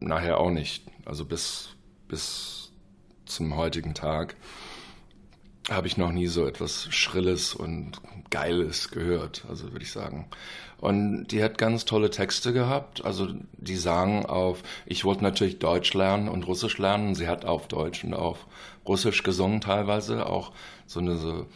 nachher 0.00 0.38
auch 0.38 0.50
nicht. 0.50 0.84
Also 1.04 1.24
bis, 1.24 1.70
bis 2.08 2.72
zum 3.24 3.56
heutigen 3.56 3.94
Tag 3.94 4.36
habe 5.70 5.86
ich 5.86 5.96
noch 5.96 6.10
nie 6.10 6.26
so 6.26 6.46
etwas 6.46 6.88
Schrilles 6.92 7.54
und 7.54 8.00
Geiles 8.30 8.90
gehört, 8.90 9.44
also 9.48 9.72
würde 9.72 9.84
ich 9.84 9.92
sagen. 9.92 10.28
Und 10.80 11.26
die 11.28 11.42
hat 11.42 11.58
ganz 11.58 11.84
tolle 11.84 12.10
Texte 12.10 12.54
gehabt. 12.54 13.04
Also 13.04 13.28
die 13.52 13.76
sagen 13.76 14.24
auf, 14.24 14.62
ich 14.86 15.04
wollte 15.04 15.22
natürlich 15.22 15.58
Deutsch 15.58 15.92
lernen 15.92 16.28
und 16.28 16.46
Russisch 16.46 16.78
lernen. 16.78 17.14
Sie 17.14 17.28
hat 17.28 17.44
auf 17.44 17.68
Deutsch 17.68 18.02
und 18.02 18.14
auf 18.14 18.46
Russisch 18.86 19.22
gesungen 19.22 19.60
teilweise, 19.60 20.26
auch 20.26 20.52
so 20.86 21.00
eine 21.00 21.16
so, 21.18 21.46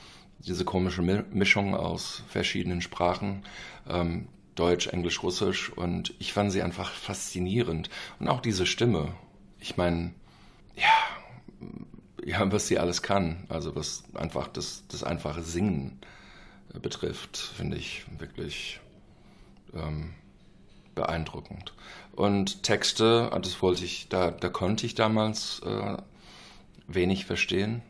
diese 0.41 0.67
komische 0.67 1.01
Mischung 1.01 1.75
aus 1.75 2.23
verschiedenen 2.29 2.83
Sprachen. 2.83 3.45
Ähm, 3.89 4.29
Deutsch, 4.57 4.89
Englisch, 4.89 5.23
Russisch 5.23 5.71
und 5.71 6.15
ich 6.19 6.33
fand 6.33 6.53
sie 6.53 6.63
einfach 6.63 6.93
faszinierend. 6.93 7.89
Und 8.21 8.29
auch 8.29 8.41
diese 8.41 8.67
Stimme. 8.67 9.15
Ich 9.59 9.79
meine, 9.79 10.13
ja, 10.77 10.93
ja, 12.25 12.53
was 12.53 12.69
sie 12.69 12.79
alles 12.79 13.01
kann. 13.01 13.47
Also 13.49 13.75
was 13.75 14.05
einfach 14.15 14.49
das, 14.49 14.85
das 14.89 15.03
einfache 15.03 15.43
Singen 15.43 15.99
betrifft, 16.83 17.39
finde 17.39 17.79
ich 17.79 18.05
wirklich 18.19 18.81
ähm, 19.75 20.15
beeindruckend. 20.95 21.73
Und 22.13 22.63
Texte, 22.63 23.31
das 23.43 23.61
wollte 23.61 23.85
ich, 23.85 24.09
da, 24.09 24.31
da 24.31 24.49
konnte 24.49 24.87
ich 24.87 24.95
damals 24.95 25.61
äh, 25.65 25.97
wenig 26.87 27.27
verstehen. 27.27 27.83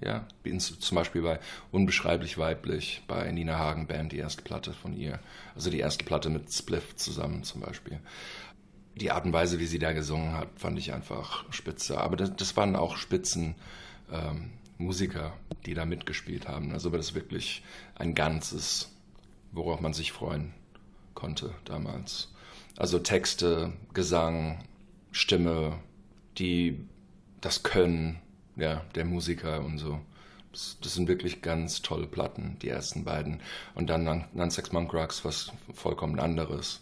Ja, 0.00 0.26
zum 0.58 0.96
Beispiel 0.96 1.22
bei 1.22 1.38
Unbeschreiblich 1.70 2.36
Weiblich, 2.36 3.02
bei 3.06 3.30
Nina 3.30 3.56
Hagen 3.56 3.86
Band, 3.86 4.10
die 4.10 4.18
erste 4.18 4.42
Platte 4.42 4.72
von 4.72 4.96
ihr. 4.96 5.20
Also 5.54 5.70
die 5.70 5.78
erste 5.78 6.04
Platte 6.04 6.28
mit 6.28 6.52
Spliff 6.52 6.96
zusammen 6.96 7.44
zum 7.44 7.60
Beispiel. 7.60 8.00
Die 8.96 9.12
Art 9.12 9.24
und 9.24 9.32
Weise, 9.32 9.60
wie 9.60 9.66
sie 9.66 9.78
da 9.78 9.92
gesungen 9.92 10.32
hat, 10.32 10.48
fand 10.56 10.76
ich 10.78 10.92
einfach 10.92 11.44
spitze. 11.52 12.00
Aber 12.00 12.16
das, 12.16 12.34
das 12.34 12.56
waren 12.56 12.74
auch 12.74 12.96
Spitzen 12.96 13.54
ähm, 14.10 14.50
Musiker, 14.76 15.34
die 15.66 15.74
da 15.74 15.84
mitgespielt 15.84 16.48
haben. 16.48 16.72
Also 16.72 16.90
war 16.90 16.98
das 16.98 17.14
wirklich 17.14 17.62
ein 17.94 18.14
Ganzes, 18.14 18.90
worauf 19.52 19.80
man 19.80 19.92
sich 19.92 20.10
freuen 20.10 20.52
konnte 21.14 21.54
damals. 21.64 22.32
Also 22.76 22.98
Texte, 22.98 23.72
Gesang, 23.94 24.64
Stimme, 25.10 25.78
die 26.38 26.86
das 27.40 27.62
Können 27.62 28.22
ja, 28.56 28.82
der 28.94 29.04
Musiker 29.04 29.64
und 29.64 29.78
so. 29.78 30.00
Das, 30.52 30.76
das, 30.82 30.94
sind 30.94 31.08
wirklich 31.08 31.40
ganz 31.40 31.80
tolle 31.80 32.06
Platten, 32.06 32.58
die 32.60 32.68
ersten 32.68 33.04
beiden. 33.04 33.40
Und 33.74 33.88
dann 33.88 34.26
Nansex 34.34 34.72
Monk 34.72 34.92
Rocks, 34.92 35.24
was 35.24 35.50
vollkommen 35.72 36.20
anderes. 36.20 36.80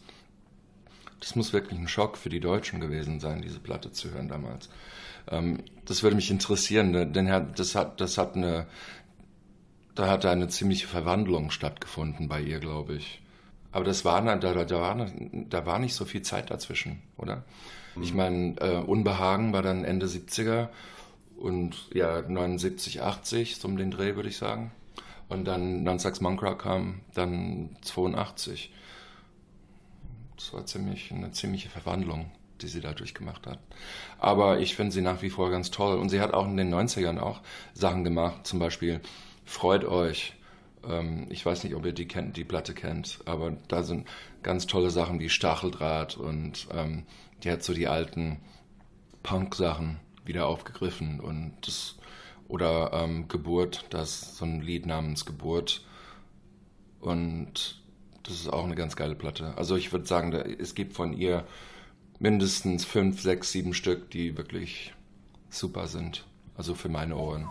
Das 1.21 1.37
muss 1.37 1.53
wirklich 1.53 1.79
ein 1.79 1.88
Schock 1.88 2.16
für 2.16 2.31
die 2.31 2.40
Deutschen 2.40 2.81
gewesen 2.81 3.21
sein, 3.21 3.43
diese 3.43 3.61
Platte 3.61 3.93
zu 3.93 4.11
hören 4.11 4.29
damals. 4.29 4.71
Ähm, 5.29 5.62
das 5.85 6.03
würde 6.03 6.16
mich 6.16 6.31
interessieren, 6.31 6.90
ne? 6.90 7.07
denn 7.07 7.27
das 7.55 7.75
hat, 7.75 8.01
das 8.01 8.19
hat 8.19 8.35
eine, 8.35 8.66
da 9.95 10.09
hat 10.09 10.25
eine 10.27 10.49
ziemliche 10.49 10.88
Verwandlung 10.88 11.51
stattgefunden 11.51 12.29
bei 12.29 12.40
ihr, 12.40 12.59
glaube 12.59 12.95
ich. 12.95 13.23
Aber 13.73 13.85
das 13.85 14.05
war, 14.05 14.23
da, 14.23 14.37
da, 14.37 14.65
da, 14.65 14.81
war, 14.81 15.07
da 15.49 15.67
war 15.67 15.79
nicht 15.79 15.95
so 15.95 16.05
viel 16.05 16.23
Zeit 16.23 16.51
dazwischen, 16.51 17.03
oder? 17.17 17.45
Mhm. 17.95 18.03
Ich 18.03 18.15
meine, 18.15 18.57
äh, 18.61 18.77
Unbehagen 18.79 19.53
war 19.53 19.63
dann 19.63 19.85
Ende 19.85 20.07
70er 20.07 20.69
und 21.37 21.89
ja, 21.95 22.23
79, 22.23 23.03
80, 23.03 23.57
so 23.57 23.69
um 23.69 23.77
den 23.77 23.91
Dreh, 23.91 24.17
würde 24.17 24.29
ich 24.29 24.37
sagen. 24.37 24.73
Und 25.29 25.45
dann 25.45 25.85
Nonsex 25.85 26.21
Monkra 26.21 26.55
kam 26.55 27.01
dann 27.15 27.77
82. 27.83 28.73
Das 30.37 30.53
war 30.53 30.67
ziemlich, 30.67 31.13
eine 31.13 31.31
ziemliche 31.31 31.69
Verwandlung, 31.69 32.33
die 32.61 32.67
sie 32.67 32.81
dadurch 32.81 33.15
gemacht 33.15 33.47
hat. 33.47 33.61
Aber 34.19 34.59
ich 34.59 34.75
finde 34.75 34.93
sie 34.93 35.03
nach 35.03 35.23
wie 35.23 35.31
vor 35.31 35.51
ganz 35.51 35.71
toll. 35.71 35.99
Und 35.99 36.09
sie 36.09 36.21
hat 36.21 36.35
auch 36.35 36.47
in 36.47 36.57
den 36.57 36.75
90ern 36.75 37.21
auch 37.21 37.41
Sachen 37.75 38.03
gemacht, 38.03 38.47
zum 38.47 38.59
Beispiel 38.59 39.01
Freut 39.45 39.85
euch. 39.85 40.35
Ähm, 40.88 41.27
ich 41.31 41.45
weiß 41.45 41.64
nicht, 41.64 41.75
ob 41.75 41.85
ihr 41.85 41.93
die, 41.93 42.09
kennt, 42.09 42.37
die 42.37 42.45
Platte 42.45 42.75
kennt, 42.75 43.21
aber 43.25 43.57
da 43.69 43.83
sind 43.83 44.09
ganz 44.43 44.66
tolle 44.66 44.90
Sachen 44.90 45.21
wie 45.21 45.29
Stacheldraht 45.29 46.16
und 46.16 46.69
ähm, 46.73 47.05
die 47.43 47.51
hat 47.51 47.62
so 47.62 47.75
die 47.75 47.88
alten 47.88 48.38
Punk-Sachen 49.23 50.01
wieder 50.25 50.47
aufgegriffen 50.47 51.21
und 51.21 51.55
das 51.62 51.97
oder 52.49 52.90
ähm, 52.93 53.29
Geburt, 53.29 53.85
das 53.90 54.23
ist 54.23 54.37
so 54.38 54.45
ein 54.45 54.61
Lied 54.61 54.85
namens 54.85 55.25
Geburt 55.25 55.87
und 57.01 57.81
das 58.25 58.35
ist 58.35 58.53
auch 58.53 58.64
eine 58.64 58.75
ganz 58.75 58.97
geile 58.97 59.14
Platte. 59.14 59.57
Also 59.57 59.77
ich 59.77 59.93
würde 59.93 60.07
sagen, 60.07 60.33
da, 60.33 60.40
es 60.40 60.75
gibt 60.75 60.95
von 60.95 61.12
ihr 61.12 61.47
mindestens 62.19 62.85
fünf, 62.85 63.21
sechs, 63.21 63.53
sieben 63.53 63.73
Stück, 63.73 64.11
die 64.11 64.37
wirklich 64.37 64.93
super 65.49 65.87
sind. 65.87 66.27
Also 66.57 66.75
für 66.75 66.88
meine 66.88 67.16
Ohren. 67.16 67.49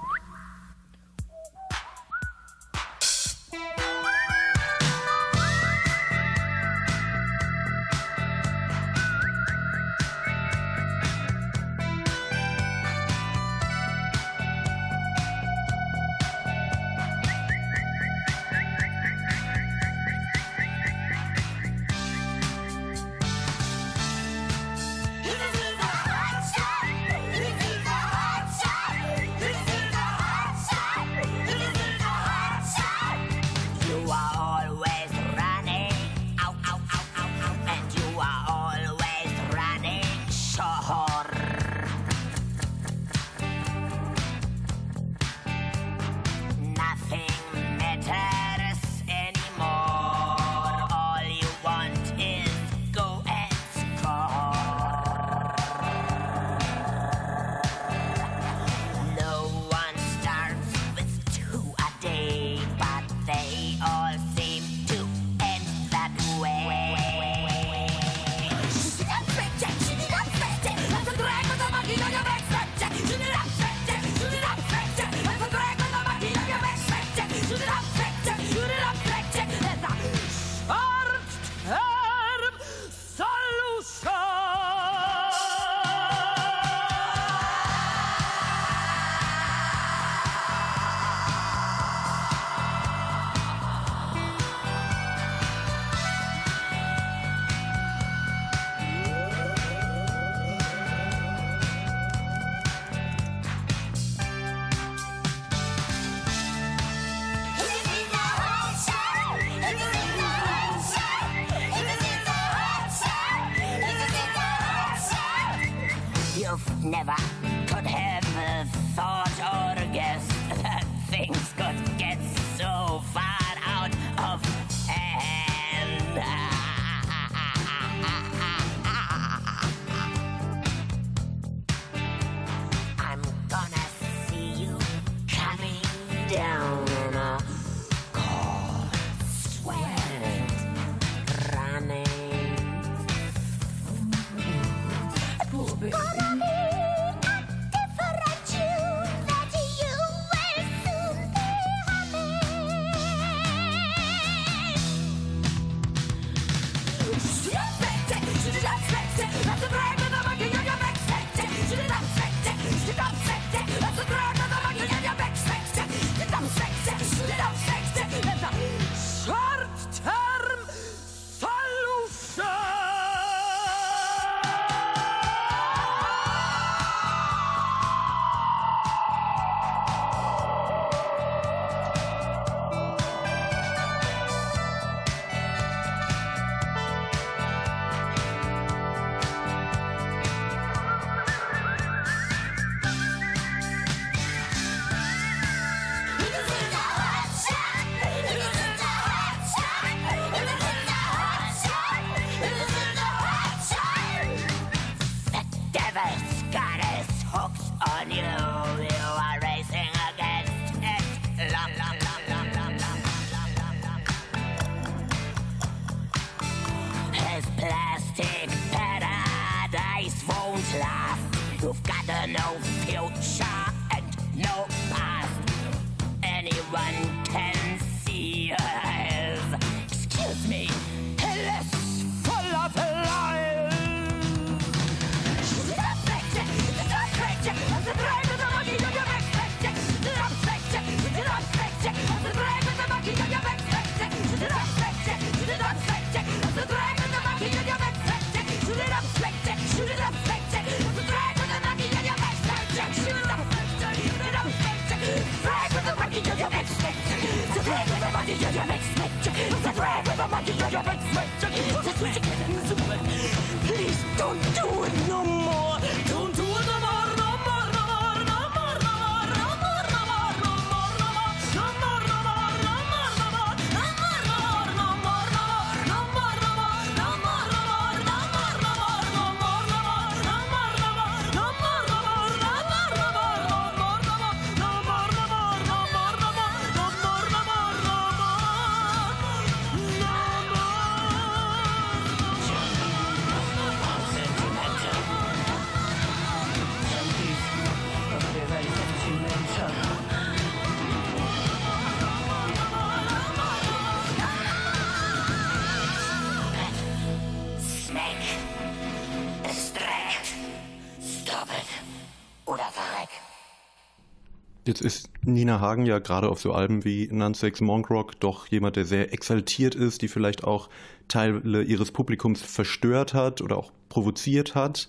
Jetzt 314.70 314.82
ist 314.82 315.10
Nina 315.24 315.60
Hagen 315.60 315.88
ja 315.88 315.98
gerade 315.98 316.30
auf 316.30 316.40
so 316.40 316.54
Alben 316.54 316.86
wie 316.86 317.10
Nonsex 317.12 317.60
Monk 317.60 317.90
Rock 317.90 318.20
doch 318.20 318.46
jemand, 318.46 318.76
der 318.76 318.86
sehr 318.86 319.12
exaltiert 319.12 319.74
ist, 319.74 320.04
die 320.04 320.08
vielleicht 320.08 320.44
auch 320.44 320.70
Teile 321.08 321.64
ihres 321.64 321.92
Publikums 321.92 322.44
verstört 322.44 323.16
hat 323.16 323.42
oder 323.42 323.58
auch 323.58 323.72
provoziert 323.90 324.54
hat. 324.54 324.88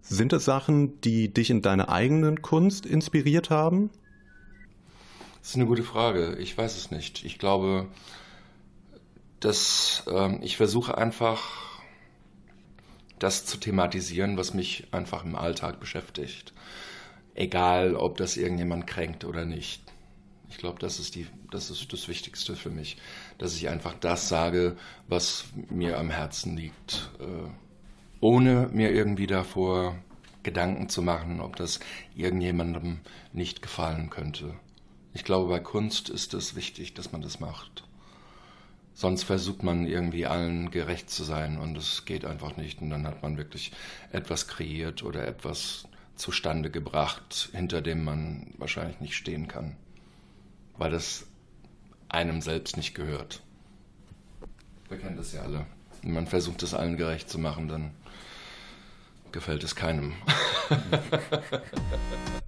Sind 0.00 0.32
das 0.32 0.44
Sachen, 0.44 1.00
die 1.00 1.34
dich 1.34 1.50
in 1.50 1.60
deiner 1.60 1.88
eigenen 1.88 2.40
Kunst 2.40 2.86
inspiriert 2.86 3.50
haben? 3.50 3.90
Das 5.40 5.50
ist 5.50 5.56
eine 5.56 5.66
gute 5.66 5.82
Frage. 5.82 6.36
Ich 6.36 6.56
weiß 6.56 6.76
es 6.76 6.92
nicht. 6.92 7.24
Ich 7.24 7.40
glaube, 7.40 7.88
dass 9.40 10.04
ähm, 10.08 10.38
ich 10.40 10.56
versuche 10.56 10.96
einfach 10.96 11.42
das 13.18 13.44
zu 13.44 13.56
thematisieren, 13.56 14.36
was 14.36 14.54
mich 14.54 14.86
einfach 14.92 15.24
im 15.24 15.34
Alltag 15.34 15.80
beschäftigt 15.80 16.52
egal 17.36 17.94
ob 17.94 18.16
das 18.16 18.36
irgendjemand 18.36 18.86
kränkt 18.86 19.24
oder 19.24 19.44
nicht. 19.44 19.82
Ich 20.48 20.58
glaube, 20.58 20.78
das 20.78 20.98
ist 20.98 21.14
die, 21.14 21.26
das 21.50 21.70
ist 21.70 21.92
das 21.92 22.08
Wichtigste 22.08 22.56
für 22.56 22.70
mich, 22.70 22.96
dass 23.38 23.54
ich 23.54 23.68
einfach 23.68 23.94
das 23.94 24.28
sage, 24.28 24.76
was 25.06 25.44
mir 25.68 25.98
am 25.98 26.10
Herzen 26.10 26.56
liegt, 26.56 27.10
äh, 27.20 27.48
ohne 28.20 28.68
mir 28.72 28.90
irgendwie 28.90 29.26
davor 29.26 29.96
Gedanken 30.42 30.88
zu 30.88 31.02
machen, 31.02 31.40
ob 31.40 31.56
das 31.56 31.80
irgendjemandem 32.14 33.00
nicht 33.32 33.62
gefallen 33.62 34.10
könnte. 34.10 34.54
Ich 35.12 35.24
glaube, 35.24 35.48
bei 35.48 35.60
Kunst 35.60 36.08
ist 36.08 36.34
es 36.34 36.54
wichtig, 36.54 36.94
dass 36.94 37.12
man 37.12 37.22
das 37.22 37.40
macht. 37.40 37.84
Sonst 38.94 39.24
versucht 39.24 39.62
man 39.62 39.86
irgendwie 39.86 40.24
allen 40.24 40.70
gerecht 40.70 41.10
zu 41.10 41.22
sein 41.22 41.58
und 41.58 41.76
es 41.76 42.06
geht 42.06 42.24
einfach 42.24 42.56
nicht 42.56 42.80
und 42.80 42.90
dann 42.90 43.06
hat 43.06 43.22
man 43.22 43.36
wirklich 43.36 43.72
etwas 44.10 44.48
kreiert 44.48 45.02
oder 45.02 45.26
etwas 45.26 45.86
zustande 46.16 46.70
gebracht, 46.70 47.50
hinter 47.52 47.82
dem 47.82 48.04
man 48.04 48.54
wahrscheinlich 48.58 49.00
nicht 49.00 49.16
stehen 49.16 49.48
kann, 49.48 49.76
weil 50.76 50.94
es 50.94 51.26
einem 52.08 52.40
selbst 52.40 52.76
nicht 52.76 52.94
gehört. 52.94 53.42
Wir 54.88 54.98
kennen 54.98 55.16
das 55.16 55.32
ja 55.32 55.42
alle. 55.42 55.66
Wenn 56.02 56.12
man 56.14 56.26
versucht, 56.26 56.62
es 56.62 56.74
allen 56.74 56.96
gerecht 56.96 57.28
zu 57.28 57.38
machen, 57.38 57.68
dann 57.68 57.90
gefällt 59.32 59.64
es 59.64 59.74
keinem. 59.74 60.14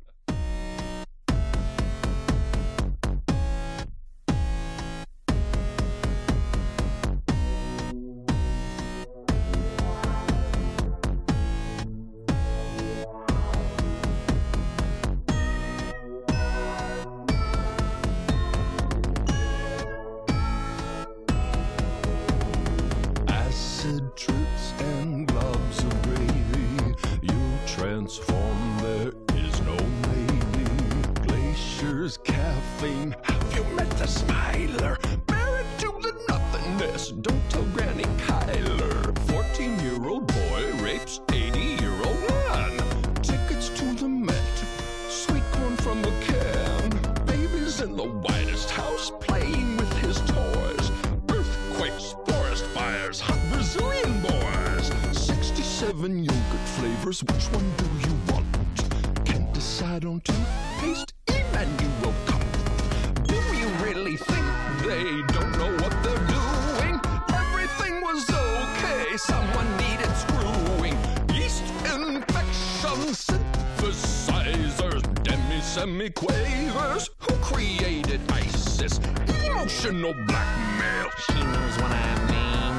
someone 69.18 69.76
needed 69.78 70.10
screwing. 70.16 70.96
Yeast 71.34 71.64
infection 71.84 73.12
synthesizers, 73.26 75.02
demi 75.24 75.60
semi 75.60 76.10
quavers. 76.10 77.10
Who 77.20 77.34
created 77.42 78.20
ISIS? 78.30 79.00
Emotional 79.44 80.14
blackmail. 80.26 81.10
She 81.26 81.34
knows 81.34 81.76
what 81.80 81.90
I 81.90 82.14
mean. 82.30 82.74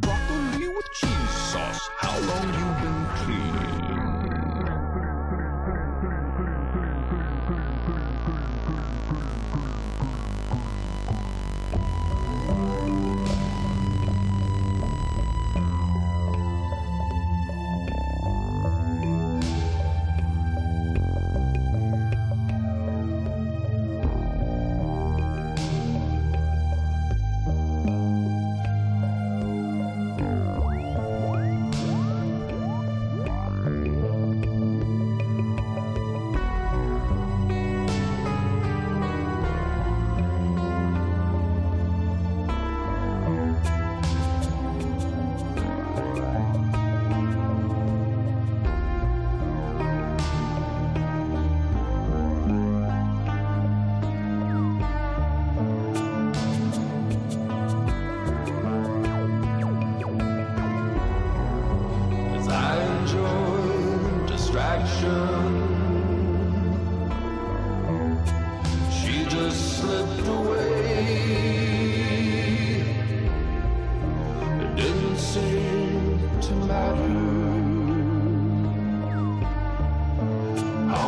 Broccoli 0.00 0.68
with 0.68 0.88
cheese 0.94 1.30
sauce. 1.52 1.90
How 1.98 2.18
long 2.18 2.48
you 2.54 2.66
been? 2.82 2.91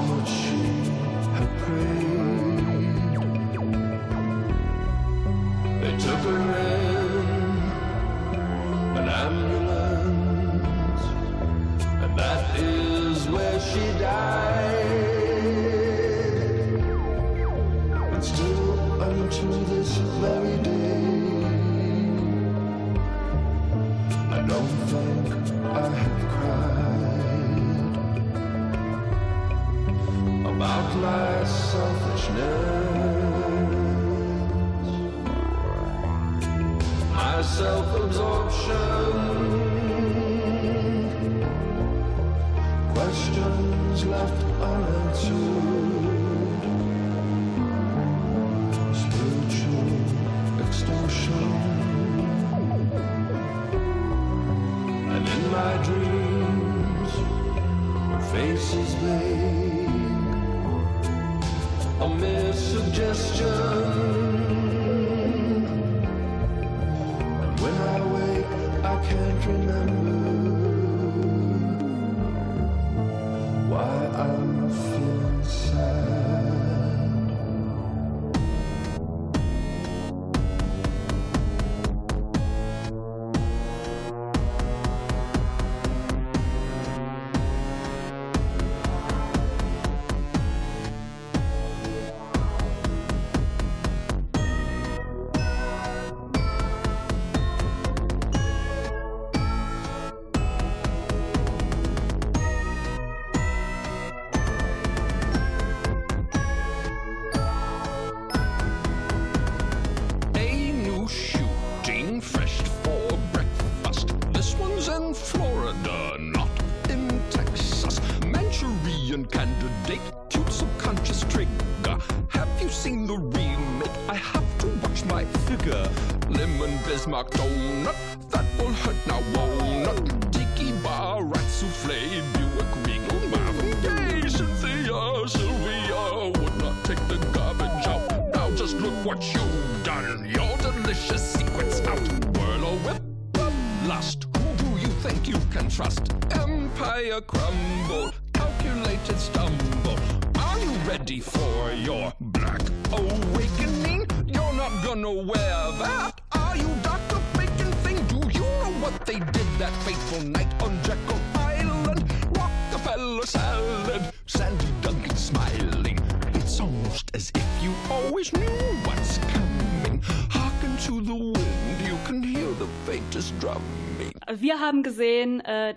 somos. 0.06 0.43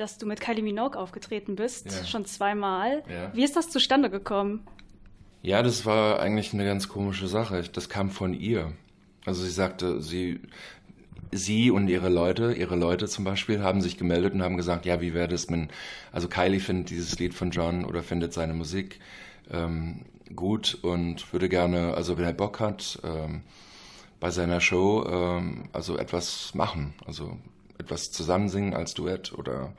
Dass 0.07 0.17
du 0.17 0.25
mit 0.25 0.39
Kylie 0.39 0.63
Minogue 0.63 0.97
aufgetreten 0.97 1.57
bist, 1.57 1.85
Ja. 1.87 2.05
schon 2.05 2.23
zweimal. 2.25 3.03
Ja. 3.09 3.29
Wie 3.33 3.43
ist 3.43 3.57
das 3.57 3.69
zustande 3.69 4.09
gekommen? 4.09 4.65
Ja, 5.41 5.61
das 5.61 5.85
war 5.85 6.21
eigentlich 6.21 6.53
eine 6.53 6.63
ganz 6.63 6.87
komische 6.87 7.27
Sache. 7.27 7.61
Das 7.73 7.89
kam 7.89 8.09
von 8.09 8.33
ihr. 8.33 8.71
Also 9.25 9.43
sie 9.43 9.51
sagte, 9.51 10.01
sie, 10.01 10.39
sie 11.33 11.71
und 11.71 11.89
ihre 11.89 12.07
Leute, 12.07 12.53
ihre 12.53 12.77
Leute 12.77 13.07
zum 13.07 13.25
Beispiel, 13.25 13.61
haben 13.61 13.81
sich 13.81 13.97
gemeldet 13.97 14.33
und 14.33 14.43
haben 14.43 14.55
gesagt, 14.55 14.85
ja, 14.85 15.01
wie 15.01 15.13
wäre 15.13 15.27
das, 15.27 15.49
wenn, 15.51 15.67
also 16.13 16.29
Kylie 16.29 16.61
findet 16.61 16.89
dieses 16.89 17.19
Lied 17.19 17.33
von 17.33 17.51
John 17.51 17.83
oder 17.83 18.01
findet 18.01 18.31
seine 18.31 18.53
Musik 18.53 19.01
ähm, 19.51 20.05
gut 20.33 20.77
und 20.83 21.33
würde 21.33 21.49
gerne, 21.49 21.95
also 21.95 22.17
wenn 22.17 22.23
er 22.23 22.31
Bock 22.31 22.61
hat, 22.61 22.97
ähm, 23.03 23.41
bei 24.21 24.31
seiner 24.31 24.61
Show, 24.61 25.05
ähm, 25.05 25.65
also 25.73 25.97
etwas 25.97 26.55
machen, 26.55 26.93
also 27.05 27.37
etwas 27.77 28.11
zusammen 28.11 28.49
singen 28.49 28.73
als 28.73 28.93
Duett 28.93 29.33
oder 29.33 29.73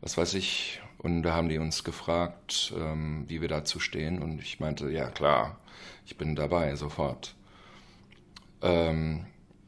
was 0.00 0.16
weiß 0.16 0.34
ich. 0.34 0.80
Und 0.98 1.22
da 1.22 1.34
haben 1.34 1.48
die 1.48 1.58
uns 1.58 1.82
gefragt, 1.84 2.74
ähm, 2.76 3.24
wie 3.28 3.40
wir 3.40 3.48
dazu 3.48 3.80
stehen. 3.80 4.20
Und 4.20 4.40
ich 4.40 4.60
meinte, 4.60 4.90
ja 4.90 5.08
klar, 5.08 5.58
ich 6.04 6.18
bin 6.18 6.36
dabei, 6.36 6.74
sofort. 6.76 7.34
Ähm, 8.60 9.24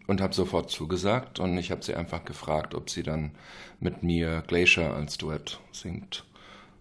und 0.06 0.20
habe 0.20 0.34
sofort 0.34 0.70
zugesagt. 0.70 1.38
Und 1.38 1.56
ich 1.56 1.70
habe 1.70 1.82
sie 1.82 1.94
einfach 1.94 2.24
gefragt, 2.24 2.74
ob 2.74 2.90
sie 2.90 3.02
dann 3.02 3.32
mit 3.80 4.02
mir 4.02 4.42
Glacier 4.46 4.94
als 4.94 5.16
Duett 5.16 5.58
singt. 5.72 6.24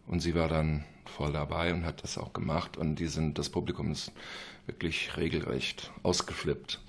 Und 0.08 0.20
sie 0.20 0.36
war 0.36 0.50
dann 0.50 0.84
voll 1.06 1.32
dabei 1.32 1.74
und 1.74 1.86
hat 1.86 2.04
das 2.04 2.18
auch 2.18 2.34
gemacht. 2.34 2.76
Und 2.76 2.96
die 2.96 3.08
sind, 3.08 3.38
das 3.38 3.50
Publikum 3.50 3.92
ist 3.92 4.12
wirklich 4.66 5.16
regelrecht 5.18 5.92
ausgeflippt, 6.04 6.82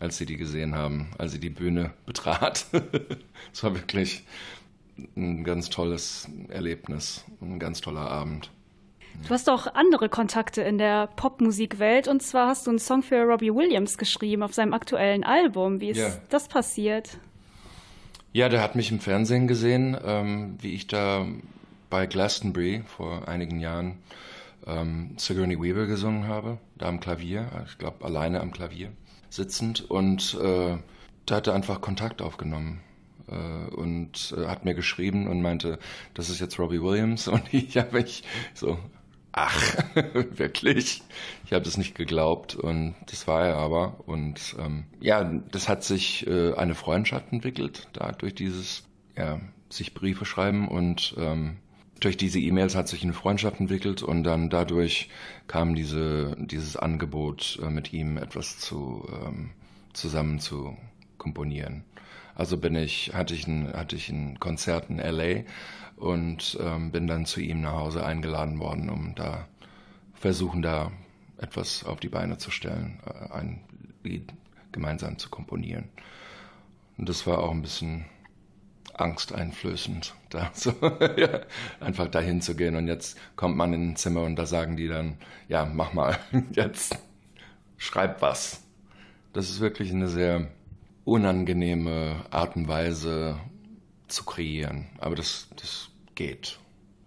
als 0.00 0.16
sie 0.18 0.26
die 0.26 0.36
gesehen 0.36 0.74
haben, 0.74 1.08
als 1.18 1.32
sie 1.32 1.40
die 1.40 1.50
Bühne 1.50 1.92
betrat. 2.06 2.66
Es 3.52 3.62
war 3.64 3.74
wirklich 3.74 4.24
ein 5.16 5.44
ganz 5.44 5.70
tolles 5.70 6.28
Erlebnis, 6.48 7.24
ein 7.40 7.58
ganz 7.58 7.80
toller 7.80 8.10
Abend. 8.10 8.50
Du 9.26 9.30
hast 9.30 9.48
auch 9.48 9.66
andere 9.74 10.08
Kontakte 10.08 10.62
in 10.62 10.78
der 10.78 11.06
Popmusikwelt 11.08 12.06
und 12.08 12.22
zwar 12.22 12.48
hast 12.48 12.66
du 12.66 12.70
einen 12.70 12.78
Song 12.78 13.02
für 13.02 13.22
Robbie 13.22 13.52
Williams 13.54 13.98
geschrieben 13.98 14.42
auf 14.42 14.54
seinem 14.54 14.74
aktuellen 14.74 15.24
Album. 15.24 15.80
Wie 15.80 15.90
ist 15.90 15.98
Ja. 15.98 16.16
das 16.28 16.48
passiert? 16.48 17.18
Ja, 18.32 18.48
der 18.48 18.62
hat 18.62 18.76
mich 18.76 18.92
im 18.92 19.00
Fernsehen 19.00 19.48
gesehen, 19.48 19.96
ähm, 20.04 20.56
wie 20.60 20.74
ich 20.74 20.86
da 20.86 21.26
bei 21.90 22.06
Glastonbury 22.06 22.82
vor 22.86 23.26
einigen 23.26 23.58
Jahren 23.58 23.98
ähm, 24.66 25.14
Sigourney 25.16 25.60
Weaver 25.60 25.86
gesungen 25.86 26.28
habe, 26.28 26.58
da 26.76 26.86
am 26.88 27.00
Klavier, 27.00 27.50
ich 27.66 27.78
glaube 27.78 28.04
alleine 28.04 28.40
am 28.40 28.52
Klavier 28.52 28.90
sitzend 29.30 29.90
und 29.90 30.36
äh, 30.40 30.78
da 31.26 31.36
hat 31.36 31.46
er 31.46 31.54
einfach 31.54 31.80
Kontakt 31.80 32.22
aufgenommen 32.22 32.80
äh, 33.28 33.74
und 33.74 34.34
äh, 34.36 34.46
hat 34.46 34.64
mir 34.64 34.74
geschrieben 34.74 35.28
und 35.28 35.42
meinte, 35.42 35.78
das 36.14 36.30
ist 36.30 36.40
jetzt 36.40 36.58
Robbie 36.58 36.82
Williams. 36.82 37.28
Und 37.38 37.52
ich 37.52 37.76
habe 37.76 37.98
mich 37.98 38.24
so, 38.54 38.78
ach, 39.32 39.84
wirklich? 40.30 41.02
Ich 41.44 41.52
habe 41.52 41.66
es 41.66 41.76
nicht 41.76 41.94
geglaubt. 41.94 42.54
Und 42.54 42.94
das 43.06 43.26
war 43.26 43.46
er 43.46 43.56
aber. 43.56 44.00
Und 44.06 44.56
ähm, 44.58 44.84
ja, 45.00 45.24
das 45.24 45.68
hat 45.68 45.84
sich 45.84 46.26
äh, 46.26 46.54
eine 46.54 46.74
Freundschaft 46.74 47.32
entwickelt, 47.32 47.88
da 47.92 48.12
durch 48.12 48.34
dieses, 48.34 48.84
ja, 49.16 49.40
sich 49.70 49.92
Briefe 49.92 50.24
schreiben 50.24 50.66
und 50.66 51.14
ähm, 51.18 51.58
durch 52.00 52.16
diese 52.16 52.38
E-Mails 52.38 52.74
hat 52.74 52.88
sich 52.88 53.02
eine 53.02 53.12
Freundschaft 53.12 53.60
entwickelt 53.60 54.02
und 54.02 54.24
dann 54.24 54.50
dadurch 54.50 55.08
kam 55.46 55.74
diese, 55.74 56.36
dieses 56.38 56.76
Angebot, 56.76 57.58
äh, 57.62 57.70
mit 57.70 57.92
ihm 57.92 58.16
etwas 58.16 58.58
zu, 58.58 59.08
ähm, 59.24 59.50
zusammen 59.92 60.38
zu 60.40 60.76
komponieren. 61.18 61.84
Also 62.34 62.56
bin 62.56 62.74
ich, 62.76 63.12
hatte 63.14 63.34
ich 63.34 63.46
ein, 63.46 63.72
hatte 63.72 63.96
ich 63.96 64.08
ein 64.10 64.38
Konzert 64.38 64.90
in 64.90 64.98
LA 64.98 65.42
und 65.96 66.56
ähm, 66.60 66.92
bin 66.92 67.06
dann 67.06 67.26
zu 67.26 67.40
ihm 67.40 67.60
nach 67.60 67.72
Hause 67.72 68.04
eingeladen 68.04 68.60
worden, 68.60 68.90
um 68.90 69.14
da 69.16 69.48
versuchen, 70.14 70.62
da 70.62 70.92
etwas 71.38 71.84
auf 71.84 71.98
die 72.00 72.08
Beine 72.08 72.38
zu 72.38 72.50
stellen, 72.50 73.00
äh, 73.06 73.32
ein 73.32 73.60
Lied 74.04 74.32
gemeinsam 74.70 75.18
zu 75.18 75.30
komponieren. 75.30 75.88
Und 76.96 77.08
das 77.08 77.26
war 77.26 77.38
auch 77.38 77.50
ein 77.50 77.62
bisschen 77.62 78.04
angsteinflößend, 79.00 80.14
da 80.30 80.50
so 80.54 80.72
ja, 81.16 81.40
einfach 81.80 82.08
dahin 82.08 82.40
zu 82.40 82.54
gehen. 82.54 82.76
Und 82.76 82.88
jetzt 82.88 83.18
kommt 83.36 83.56
man 83.56 83.72
in 83.72 83.90
ein 83.90 83.96
Zimmer 83.96 84.22
und 84.22 84.36
da 84.36 84.46
sagen 84.46 84.76
die 84.76 84.88
dann, 84.88 85.16
ja, 85.48 85.64
mach 85.64 85.92
mal, 85.92 86.18
jetzt 86.52 86.96
schreib 87.76 88.22
was. 88.22 88.64
Das 89.32 89.50
ist 89.50 89.60
wirklich 89.60 89.92
eine 89.92 90.08
sehr 90.08 90.48
unangenehme 91.04 92.24
Art 92.30 92.56
und 92.56 92.68
Weise 92.68 93.38
zu 94.08 94.24
kreieren. 94.24 94.88
Aber 94.98 95.14
das, 95.14 95.48
das 95.56 95.90
geht 96.14 96.58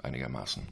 einigermaßen. 0.01 0.63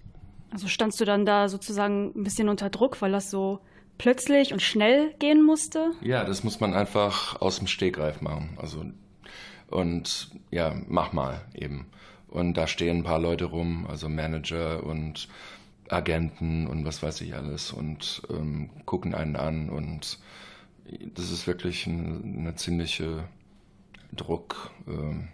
Also 0.52 0.68
standst 0.68 1.00
du 1.00 1.06
dann 1.06 1.26
da 1.26 1.48
sozusagen 1.48 2.12
ein 2.16 2.24
bisschen 2.24 2.50
unter 2.50 2.70
Druck, 2.70 3.02
weil 3.02 3.12
das 3.12 3.30
so 3.30 3.60
plötzlich 3.98 4.52
und 4.52 4.62
schnell 4.62 5.14
gehen 5.20 5.44
musste? 5.44 5.92
Ja, 6.02 6.24
das 6.24 6.44
muss 6.44 6.60
man 6.60 6.74
einfach 6.74 7.40
aus 7.40 7.60
dem 7.60 7.68
Stegreif 7.68 8.22
machen. 8.22 8.58
Also 8.60 8.84
und 9.70 10.32
ja, 10.52 10.76
mach 10.88 11.14
mal 11.14 11.42
eben. 11.54 11.88
Und 12.28 12.56
da 12.56 12.68
stehen 12.68 12.98
ein 12.98 13.04
paar 13.04 13.20
Leute 13.20 13.46
rum, 13.46 13.88
also 13.88 14.08
Manager 14.10 14.84
und 14.84 15.28
Agenten 15.90 16.68
und 16.68 16.86
was 16.86 17.02
weiß 17.02 17.22
ich 17.22 17.34
alles 17.34 17.72
und 17.72 18.22
ähm, 18.30 18.70
gucken 18.86 19.16
einen 19.16 19.36
an 19.36 19.70
und 19.70 20.20
das 21.16 21.32
ist 21.32 21.48
wirklich 21.48 21.88
eine, 21.88 22.22
eine 22.24 22.56
ziemliche 22.56 23.24
Druck 24.12 24.72
ähm, 24.88 25.30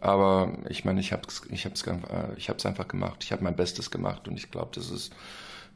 aber 0.00 0.58
ich 0.68 0.84
meine, 0.84 1.00
ich 1.00 1.12
habe 1.12 1.22
es 1.28 1.42
ich 1.50 1.64
hab's, 1.64 1.82
äh, 1.86 2.34
ich 2.36 2.50
hab's 2.50 2.66
einfach 2.66 2.88
gemacht. 2.88 3.24
Ich 3.24 3.32
habe 3.32 3.42
mein 3.42 3.56
Bestes 3.56 3.90
gemacht 3.90 4.28
und 4.28 4.36
ich 4.36 4.50
glaube, 4.50 4.70
das 4.74 4.90
ist 4.90 5.14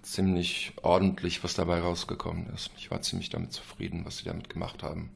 ziemlich 0.03 0.73
ordentlich, 0.83 1.43
was 1.45 1.55
dabei 1.55 1.81
rausgekommen 1.81 2.47
ist. 2.55 2.71
Ich 2.77 2.91
war 2.91 3.01
ziemlich 3.01 3.31
damit 3.31 3.53
zufrieden, 3.53 4.05
was 4.05 4.19
sie 4.19 4.25
damit 4.25 4.49
gemacht 4.49 4.83
haben. 4.83 5.11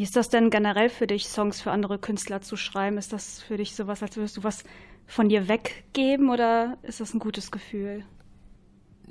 Wie 0.00 0.04
ist 0.04 0.16
das 0.16 0.30
denn 0.30 0.48
generell 0.48 0.88
für 0.88 1.06
dich, 1.06 1.28
Songs 1.28 1.60
für 1.60 1.72
andere 1.72 1.98
Künstler 1.98 2.40
zu 2.40 2.56
schreiben? 2.56 2.96
Ist 2.96 3.12
das 3.12 3.42
für 3.42 3.58
dich 3.58 3.74
sowas, 3.74 4.02
als 4.02 4.16
würdest 4.16 4.38
du 4.38 4.44
was 4.44 4.64
von 5.06 5.28
dir 5.28 5.46
weggeben 5.46 6.30
oder 6.30 6.78
ist 6.80 7.00
das 7.00 7.12
ein 7.12 7.18
gutes 7.18 7.50
Gefühl? 7.50 8.06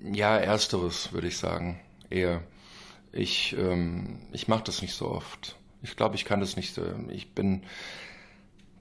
Ja, 0.01 0.35
ersteres 0.35 1.13
würde 1.13 1.27
ich 1.27 1.37
sagen. 1.37 1.79
Eher. 2.09 2.41
Ich, 3.11 3.55
ähm, 3.55 4.17
ich 4.31 4.47
mache 4.47 4.63
das 4.63 4.81
nicht 4.81 4.95
so 4.95 5.11
oft. 5.11 5.57
Ich 5.83 5.95
glaube, 5.95 6.15
ich 6.15 6.25
kann 6.25 6.39
das 6.39 6.55
nicht. 6.55 6.75
Äh, 6.79 6.95
ich 7.09 7.35
bin. 7.35 7.61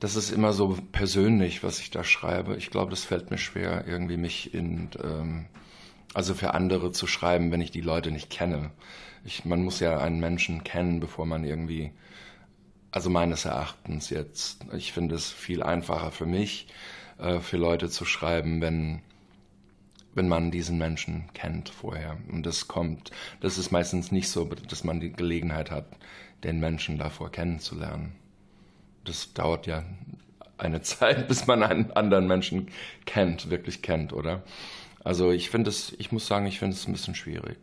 Das 0.00 0.16
ist 0.16 0.30
immer 0.30 0.54
so 0.54 0.78
persönlich, 0.92 1.62
was 1.62 1.78
ich 1.78 1.90
da 1.90 2.04
schreibe. 2.04 2.56
Ich 2.56 2.70
glaube, 2.70 2.90
das 2.90 3.04
fällt 3.04 3.30
mir 3.30 3.36
schwer, 3.36 3.84
irgendwie 3.86 4.16
mich 4.16 4.54
in. 4.54 4.88
Ähm, 5.04 5.44
also 6.14 6.34
für 6.34 6.54
andere 6.54 6.92
zu 6.92 7.06
schreiben, 7.06 7.50
wenn 7.52 7.60
ich 7.60 7.70
die 7.70 7.80
Leute 7.80 8.10
nicht 8.10 8.30
kenne. 8.30 8.70
Ich, 9.24 9.44
man 9.44 9.62
muss 9.62 9.80
ja 9.80 9.98
einen 9.98 10.20
Menschen 10.20 10.64
kennen, 10.64 11.00
bevor 11.00 11.26
man 11.26 11.44
irgendwie. 11.44 11.92
Also 12.90 13.10
meines 13.10 13.44
Erachtens 13.44 14.08
jetzt. 14.08 14.64
Ich 14.72 14.92
finde 14.92 15.14
es 15.14 15.30
viel 15.30 15.62
einfacher 15.62 16.10
für 16.10 16.24
mich, 16.24 16.68
äh, 17.18 17.40
für 17.40 17.58
Leute 17.58 17.90
zu 17.90 18.04
schreiben, 18.06 18.60
wenn 18.62 19.02
wenn 20.18 20.28
man 20.28 20.50
diesen 20.50 20.78
Menschen 20.78 21.28
kennt 21.32 21.68
vorher. 21.68 22.18
Und 22.30 22.44
das 22.44 22.66
kommt, 22.66 23.12
das 23.40 23.56
ist 23.56 23.70
meistens 23.70 24.10
nicht 24.10 24.28
so, 24.28 24.44
dass 24.44 24.82
man 24.82 24.98
die 24.98 25.12
Gelegenheit 25.12 25.70
hat, 25.70 25.86
den 26.42 26.58
Menschen 26.58 26.98
davor 26.98 27.30
kennenzulernen. 27.30 28.16
Das 29.04 29.32
dauert 29.32 29.66
ja 29.66 29.84
eine 30.58 30.82
Zeit, 30.82 31.28
bis 31.28 31.46
man 31.46 31.62
einen 31.62 31.92
anderen 31.92 32.26
Menschen 32.26 32.68
kennt, 33.06 33.48
wirklich 33.48 33.80
kennt, 33.80 34.12
oder? 34.12 34.42
Also 35.08 35.30
ich 35.30 35.48
finde 35.48 35.70
es, 35.70 35.94
ich 35.96 36.12
muss 36.12 36.26
sagen, 36.26 36.44
ich 36.44 36.58
finde 36.58 36.76
es 36.76 36.86
ein 36.86 36.92
bisschen 36.92 37.14
schwierig. 37.14 37.56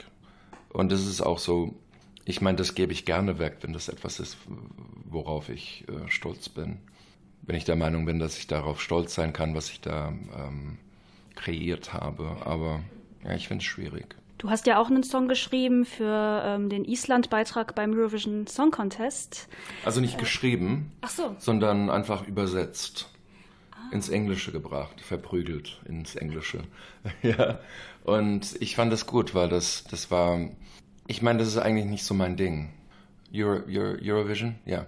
Und 0.69 0.91
es 0.91 1.05
ist 1.05 1.21
auch 1.21 1.37
so, 1.37 1.75
ich 2.25 2.41
meine, 2.41 2.57
das 2.57 2.73
gebe 2.73 2.91
ich 2.91 3.05
gerne 3.05 3.37
weg, 3.37 3.57
wenn 3.61 3.71
das 3.71 3.87
etwas 3.87 4.19
ist, 4.19 4.35
worauf 5.03 5.49
ich 5.49 5.85
äh, 5.87 6.09
stolz 6.09 6.49
bin. 6.49 6.79
Wenn 7.43 7.55
ich 7.55 7.63
der 7.63 7.75
Meinung 7.75 8.05
bin, 8.05 8.17
dass 8.17 8.39
ich 8.39 8.47
darauf 8.47 8.81
stolz 8.81 9.13
sein 9.13 9.31
kann, 9.31 9.53
was 9.53 9.69
ich 9.69 9.79
da 9.79 10.07
ähm, 10.07 10.79
kreiert 11.35 11.93
habe. 11.93 12.35
Aber 12.43 12.81
ja, 13.23 13.35
ich 13.35 13.47
finde 13.47 13.61
es 13.61 13.67
schwierig. 13.67 14.15
Du 14.39 14.49
hast 14.49 14.65
ja 14.65 14.79
auch 14.79 14.89
einen 14.89 15.03
Song 15.03 15.27
geschrieben 15.27 15.85
für 15.85 16.41
ähm, 16.43 16.69
den 16.69 16.83
Island-Beitrag 16.83 17.75
beim 17.75 17.93
Eurovision 17.93 18.47
Song 18.47 18.71
Contest. 18.71 19.49
Also 19.85 20.01
nicht 20.01 20.15
äh, 20.15 20.19
geschrieben, 20.19 20.93
so. 21.07 21.35
sondern 21.37 21.91
einfach 21.91 22.27
übersetzt. 22.27 23.11
Ins 23.91 24.09
Englische 24.09 24.51
gebracht, 24.51 25.01
verprügelt 25.01 25.81
ins 25.85 26.15
Englische. 26.15 26.63
ja. 27.21 27.59
Und 28.03 28.55
ich 28.59 28.75
fand 28.75 28.91
das 28.91 29.05
gut, 29.05 29.33
weil 29.35 29.49
das, 29.49 29.83
das 29.89 30.11
war, 30.11 30.39
ich 31.07 31.21
meine, 31.21 31.39
das 31.39 31.49
ist 31.49 31.57
eigentlich 31.57 31.85
nicht 31.85 32.03
so 32.03 32.13
mein 32.13 32.37
Ding. 32.37 32.73
Euro, 33.33 33.63
Euro, 33.67 33.97
Eurovision? 34.01 34.55
Ja. 34.65 34.85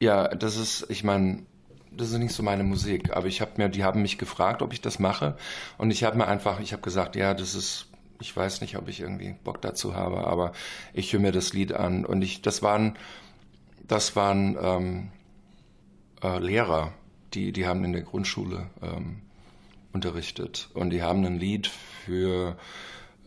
Ja, 0.00 0.28
das 0.28 0.56
ist, 0.56 0.86
ich 0.90 1.02
meine, 1.02 1.44
das 1.90 2.10
ist 2.10 2.18
nicht 2.18 2.34
so 2.34 2.42
meine 2.42 2.62
Musik, 2.62 3.16
aber 3.16 3.26
ich 3.26 3.40
habe 3.40 3.52
mir, 3.56 3.68
die 3.68 3.82
haben 3.82 4.02
mich 4.02 4.18
gefragt, 4.18 4.62
ob 4.62 4.72
ich 4.72 4.80
das 4.80 4.98
mache 4.98 5.36
und 5.78 5.90
ich 5.90 6.04
habe 6.04 6.16
mir 6.16 6.28
einfach, 6.28 6.60
ich 6.60 6.72
habe 6.72 6.82
gesagt, 6.82 7.16
ja, 7.16 7.34
das 7.34 7.54
ist 7.54 7.88
ich 8.20 8.36
weiß 8.36 8.60
nicht, 8.60 8.76
ob 8.76 8.88
ich 8.88 9.00
irgendwie 9.00 9.34
Bock 9.44 9.60
dazu 9.62 9.94
habe, 9.94 10.26
aber 10.26 10.52
ich 10.92 11.12
höre 11.12 11.20
mir 11.20 11.32
das 11.32 11.52
Lied 11.52 11.72
an 11.72 12.04
und 12.04 12.22
ich, 12.22 12.42
das 12.42 12.62
waren, 12.62 12.96
das 13.86 14.16
waren 14.16 14.56
ähm, 14.60 15.10
äh, 16.22 16.38
Lehrer, 16.38 16.92
die, 17.34 17.52
die 17.52 17.66
haben 17.66 17.84
in 17.84 17.92
der 17.92 18.02
Grundschule 18.02 18.70
ähm, 18.82 19.22
unterrichtet. 19.92 20.68
Und 20.74 20.90
die 20.90 21.02
haben 21.02 21.24
ein 21.24 21.38
Lied 21.38 21.66
für 21.66 22.56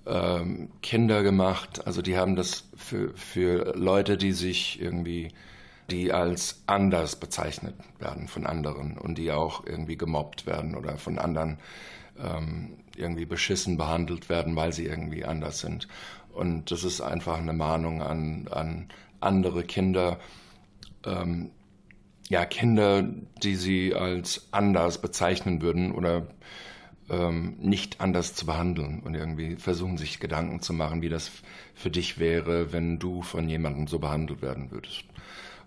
ähm, 0.06 0.70
Kinder 0.82 1.24
gemacht, 1.24 1.86
also 1.86 2.02
die 2.02 2.18
haben 2.18 2.36
das 2.36 2.70
für, 2.76 3.16
für 3.16 3.76
Leute, 3.76 4.18
die 4.18 4.32
sich 4.32 4.82
irgendwie, 4.82 5.30
die 5.89 6.12
als 6.12 6.64
anders 6.66 7.16
bezeichnet 7.16 7.76
werden 7.99 8.28
von 8.28 8.45
anderen 8.45 8.97
und 8.97 9.18
die 9.18 9.32
auch 9.32 9.66
irgendwie 9.66 9.97
gemobbt 9.97 10.45
werden 10.45 10.76
oder 10.76 10.97
von 10.97 11.20
anderen 11.20 11.60
ähm, 12.20 12.78
irgendwie 12.95 13.26
beschissen 13.26 13.78
behandelt 13.78 14.30
werden, 14.30 14.56
weil 14.56 14.74
sie 14.74 14.86
irgendwie 14.86 15.26
anders 15.26 15.60
sind. 15.60 15.88
Und 16.34 16.72
das 16.72 16.84
ist 16.84 17.02
einfach 17.02 17.38
eine 17.38 17.54
Mahnung 17.54 18.02
an, 18.02 18.47
an 18.49 18.89
andere 19.20 19.64
Kinder, 19.64 20.20
ähm, 21.06 21.52
ja, 22.30 22.45
Kinder, 22.45 23.03
die 23.43 23.55
sie 23.55 23.93
als 23.93 24.47
anders 24.51 25.01
bezeichnen 25.01 25.61
würden 25.61 25.91
oder 25.91 26.28
ähm, 27.09 27.57
nicht 27.59 27.99
anders 27.99 28.34
zu 28.34 28.45
behandeln 28.45 29.01
und 29.01 29.15
irgendwie 29.15 29.57
versuchen 29.57 29.97
sich 29.97 30.19
Gedanken 30.19 30.61
zu 30.61 30.74
machen, 30.74 31.01
wie 31.01 31.09
das 31.09 31.30
für 31.74 31.91
dich 31.91 32.19
wäre, 32.19 32.72
wenn 32.72 32.99
du 32.99 33.22
von 33.22 33.49
jemandem 33.49 33.88
so 33.88 33.99
behandelt 33.99 34.41
werden 34.41 34.72
würdest. 34.72 35.03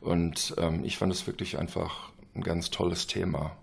Und 0.01 0.55
ähm, 0.59 0.85
ich 0.85 0.97
fand 0.97 1.13
es 1.13 1.27
wirklich 1.27 1.59
einfach 1.59 2.13
ein 2.35 2.43
ganz 2.43 2.71
tolles 2.71 3.07
Thema. 3.07 3.57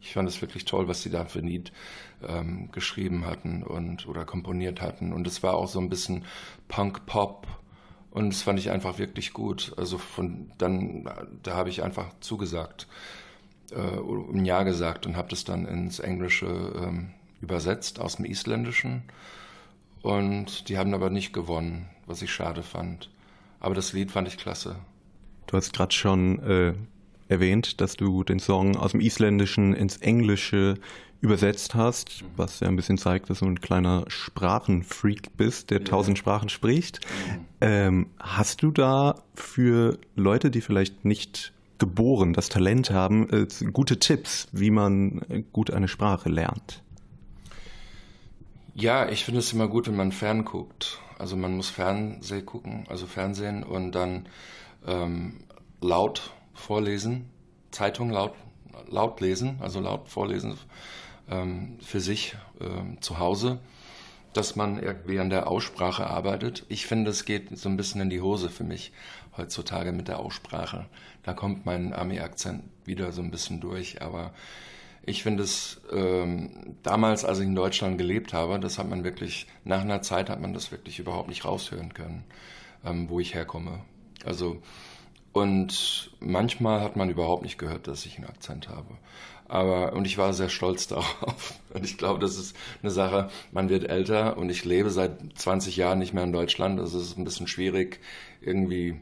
Ich 0.00 0.12
fand 0.12 0.28
es 0.28 0.40
wirklich 0.40 0.64
toll, 0.64 0.88
was 0.88 1.02
sie 1.02 1.10
da 1.10 1.24
für 1.24 1.40
Lied 1.40 1.72
ähm, 2.26 2.70
geschrieben 2.72 3.26
hatten 3.26 3.62
und 3.62 4.06
oder 4.06 4.24
komponiert 4.24 4.80
hatten. 4.80 5.12
Und 5.12 5.26
es 5.26 5.42
war 5.42 5.54
auch 5.54 5.68
so 5.68 5.80
ein 5.80 5.88
bisschen 5.88 6.24
Punk-Pop. 6.68 7.46
Und 8.16 8.30
das 8.30 8.40
fand 8.40 8.58
ich 8.58 8.70
einfach 8.70 8.98
wirklich 8.98 9.34
gut. 9.34 9.74
Also 9.76 9.98
von 9.98 10.50
dann, 10.56 11.06
da 11.42 11.54
habe 11.54 11.68
ich 11.68 11.82
einfach 11.82 12.06
zugesagt, 12.20 12.86
äh, 13.72 13.76
ein 13.76 14.46
Ja 14.46 14.62
gesagt 14.62 15.04
und 15.04 15.18
habe 15.18 15.28
das 15.28 15.44
dann 15.44 15.66
ins 15.66 15.98
Englische 15.98 16.46
ähm, 16.46 17.10
übersetzt 17.42 18.00
aus 18.00 18.16
dem 18.16 18.24
Isländischen. 18.24 19.02
Und 20.00 20.70
die 20.70 20.78
haben 20.78 20.94
aber 20.94 21.10
nicht 21.10 21.34
gewonnen, 21.34 21.90
was 22.06 22.22
ich 22.22 22.32
schade 22.32 22.62
fand. 22.62 23.10
Aber 23.60 23.74
das 23.74 23.92
Lied 23.92 24.10
fand 24.10 24.28
ich 24.28 24.38
klasse. 24.38 24.76
Du 25.46 25.58
hast 25.58 25.74
gerade 25.74 25.92
schon 25.92 26.38
äh, 26.38 26.72
erwähnt, 27.28 27.82
dass 27.82 27.96
du 27.96 28.24
den 28.24 28.38
Song 28.38 28.76
aus 28.76 28.92
dem 28.92 29.00
Isländischen 29.02 29.74
ins 29.74 29.98
Englische 29.98 30.78
übersetzt 31.20 31.74
hast, 31.74 32.22
mhm. 32.22 32.26
was 32.36 32.60
ja 32.60 32.68
ein 32.68 32.76
bisschen 32.76 32.98
zeigt, 32.98 33.30
dass 33.30 33.40
du 33.40 33.46
ein 33.46 33.60
kleiner 33.60 34.04
Sprachenfreak 34.08 35.36
bist, 35.36 35.70
der 35.70 35.78
ja. 35.78 35.84
tausend 35.84 36.18
Sprachen 36.18 36.48
spricht. 36.48 37.00
Mhm. 37.00 37.46
Ähm, 37.60 38.06
hast 38.18 38.62
du 38.62 38.70
da 38.70 39.16
für 39.34 39.98
Leute, 40.14 40.50
die 40.50 40.60
vielleicht 40.60 41.04
nicht 41.04 41.52
geboren 41.78 42.32
das 42.32 42.48
Talent 42.48 42.90
haben, 42.90 43.28
äh, 43.30 43.46
gute 43.72 43.98
Tipps, 43.98 44.48
wie 44.52 44.70
man 44.70 45.44
gut 45.52 45.70
eine 45.70 45.88
Sprache 45.88 46.28
lernt? 46.28 46.82
Ja, 48.74 49.08
ich 49.08 49.24
finde 49.24 49.40
es 49.40 49.52
immer 49.52 49.68
gut, 49.68 49.88
wenn 49.88 49.96
man 49.96 50.12
fern 50.12 50.44
guckt. 50.44 51.00
Also 51.18 51.36
man 51.36 51.56
muss 51.56 51.70
Fernsehen 51.70 52.44
gucken, 52.44 52.84
also 52.88 53.06
Fernsehen 53.06 53.62
und 53.62 53.92
dann 53.92 54.28
ähm, 54.86 55.38
laut 55.80 56.34
vorlesen, 56.52 57.30
Zeitung 57.70 58.10
laut, 58.10 58.34
laut 58.90 59.20
lesen, 59.22 59.56
also 59.60 59.80
laut 59.80 60.08
vorlesen 60.08 60.58
ähm, 61.30 61.78
für 61.80 62.00
sich 62.00 62.36
ähm, 62.60 63.00
zu 63.00 63.18
Hause, 63.18 63.58
dass 64.32 64.56
man 64.56 64.82
irgendwie 64.82 65.18
an 65.18 65.30
der 65.30 65.48
Aussprache 65.48 66.06
arbeitet. 66.06 66.64
Ich 66.68 66.86
finde, 66.86 67.10
es 67.10 67.24
geht 67.24 67.56
so 67.56 67.68
ein 67.68 67.76
bisschen 67.76 68.00
in 68.00 68.10
die 68.10 68.20
Hose 68.20 68.50
für 68.50 68.64
mich 68.64 68.92
heutzutage 69.36 69.92
mit 69.92 70.08
der 70.08 70.18
Aussprache. 70.18 70.86
Da 71.22 71.32
kommt 71.32 71.66
mein 71.66 71.92
Army-Akzent 71.92 72.64
wieder 72.84 73.12
so 73.12 73.22
ein 73.22 73.30
bisschen 73.30 73.60
durch, 73.60 74.02
aber 74.02 74.32
ich 75.04 75.22
finde 75.22 75.44
es 75.44 75.80
ähm, 75.92 76.76
damals, 76.82 77.24
als 77.24 77.38
ich 77.38 77.46
in 77.46 77.54
Deutschland 77.54 77.96
gelebt 77.96 78.32
habe, 78.32 78.58
das 78.58 78.78
hat 78.78 78.88
man 78.88 79.04
wirklich, 79.04 79.46
nach 79.64 79.80
einer 79.80 80.02
Zeit 80.02 80.28
hat 80.28 80.40
man 80.40 80.52
das 80.52 80.72
wirklich 80.72 80.98
überhaupt 80.98 81.28
nicht 81.28 81.44
raushören 81.44 81.94
können, 81.94 82.24
ähm, 82.84 83.08
wo 83.08 83.20
ich 83.20 83.34
herkomme. 83.34 83.84
Also 84.24 84.60
und 85.36 86.12
manchmal 86.18 86.80
hat 86.80 86.96
man 86.96 87.10
überhaupt 87.10 87.42
nicht 87.42 87.58
gehört, 87.58 87.88
dass 87.88 88.06
ich 88.06 88.16
einen 88.16 88.26
Akzent 88.26 88.70
habe. 88.70 88.96
Aber, 89.48 89.92
und 89.92 90.06
ich 90.06 90.18
war 90.18 90.32
sehr 90.32 90.48
stolz 90.48 90.86
darauf. 90.88 91.54
Und 91.72 91.84
ich 91.84 91.98
glaube, 91.98 92.20
das 92.20 92.38
ist 92.38 92.56
eine 92.82 92.90
Sache, 92.90 93.30
man 93.52 93.68
wird 93.68 93.84
älter 93.84 94.36
und 94.38 94.50
ich 94.50 94.64
lebe 94.64 94.90
seit 94.90 95.18
20 95.34 95.76
Jahren 95.76 95.98
nicht 95.98 96.14
mehr 96.14 96.24
in 96.24 96.32
Deutschland. 96.32 96.80
Also 96.80 96.98
es 96.98 97.08
ist 97.08 97.18
ein 97.18 97.24
bisschen 97.24 97.46
schwierig, 97.46 98.00
irgendwie 98.40 99.00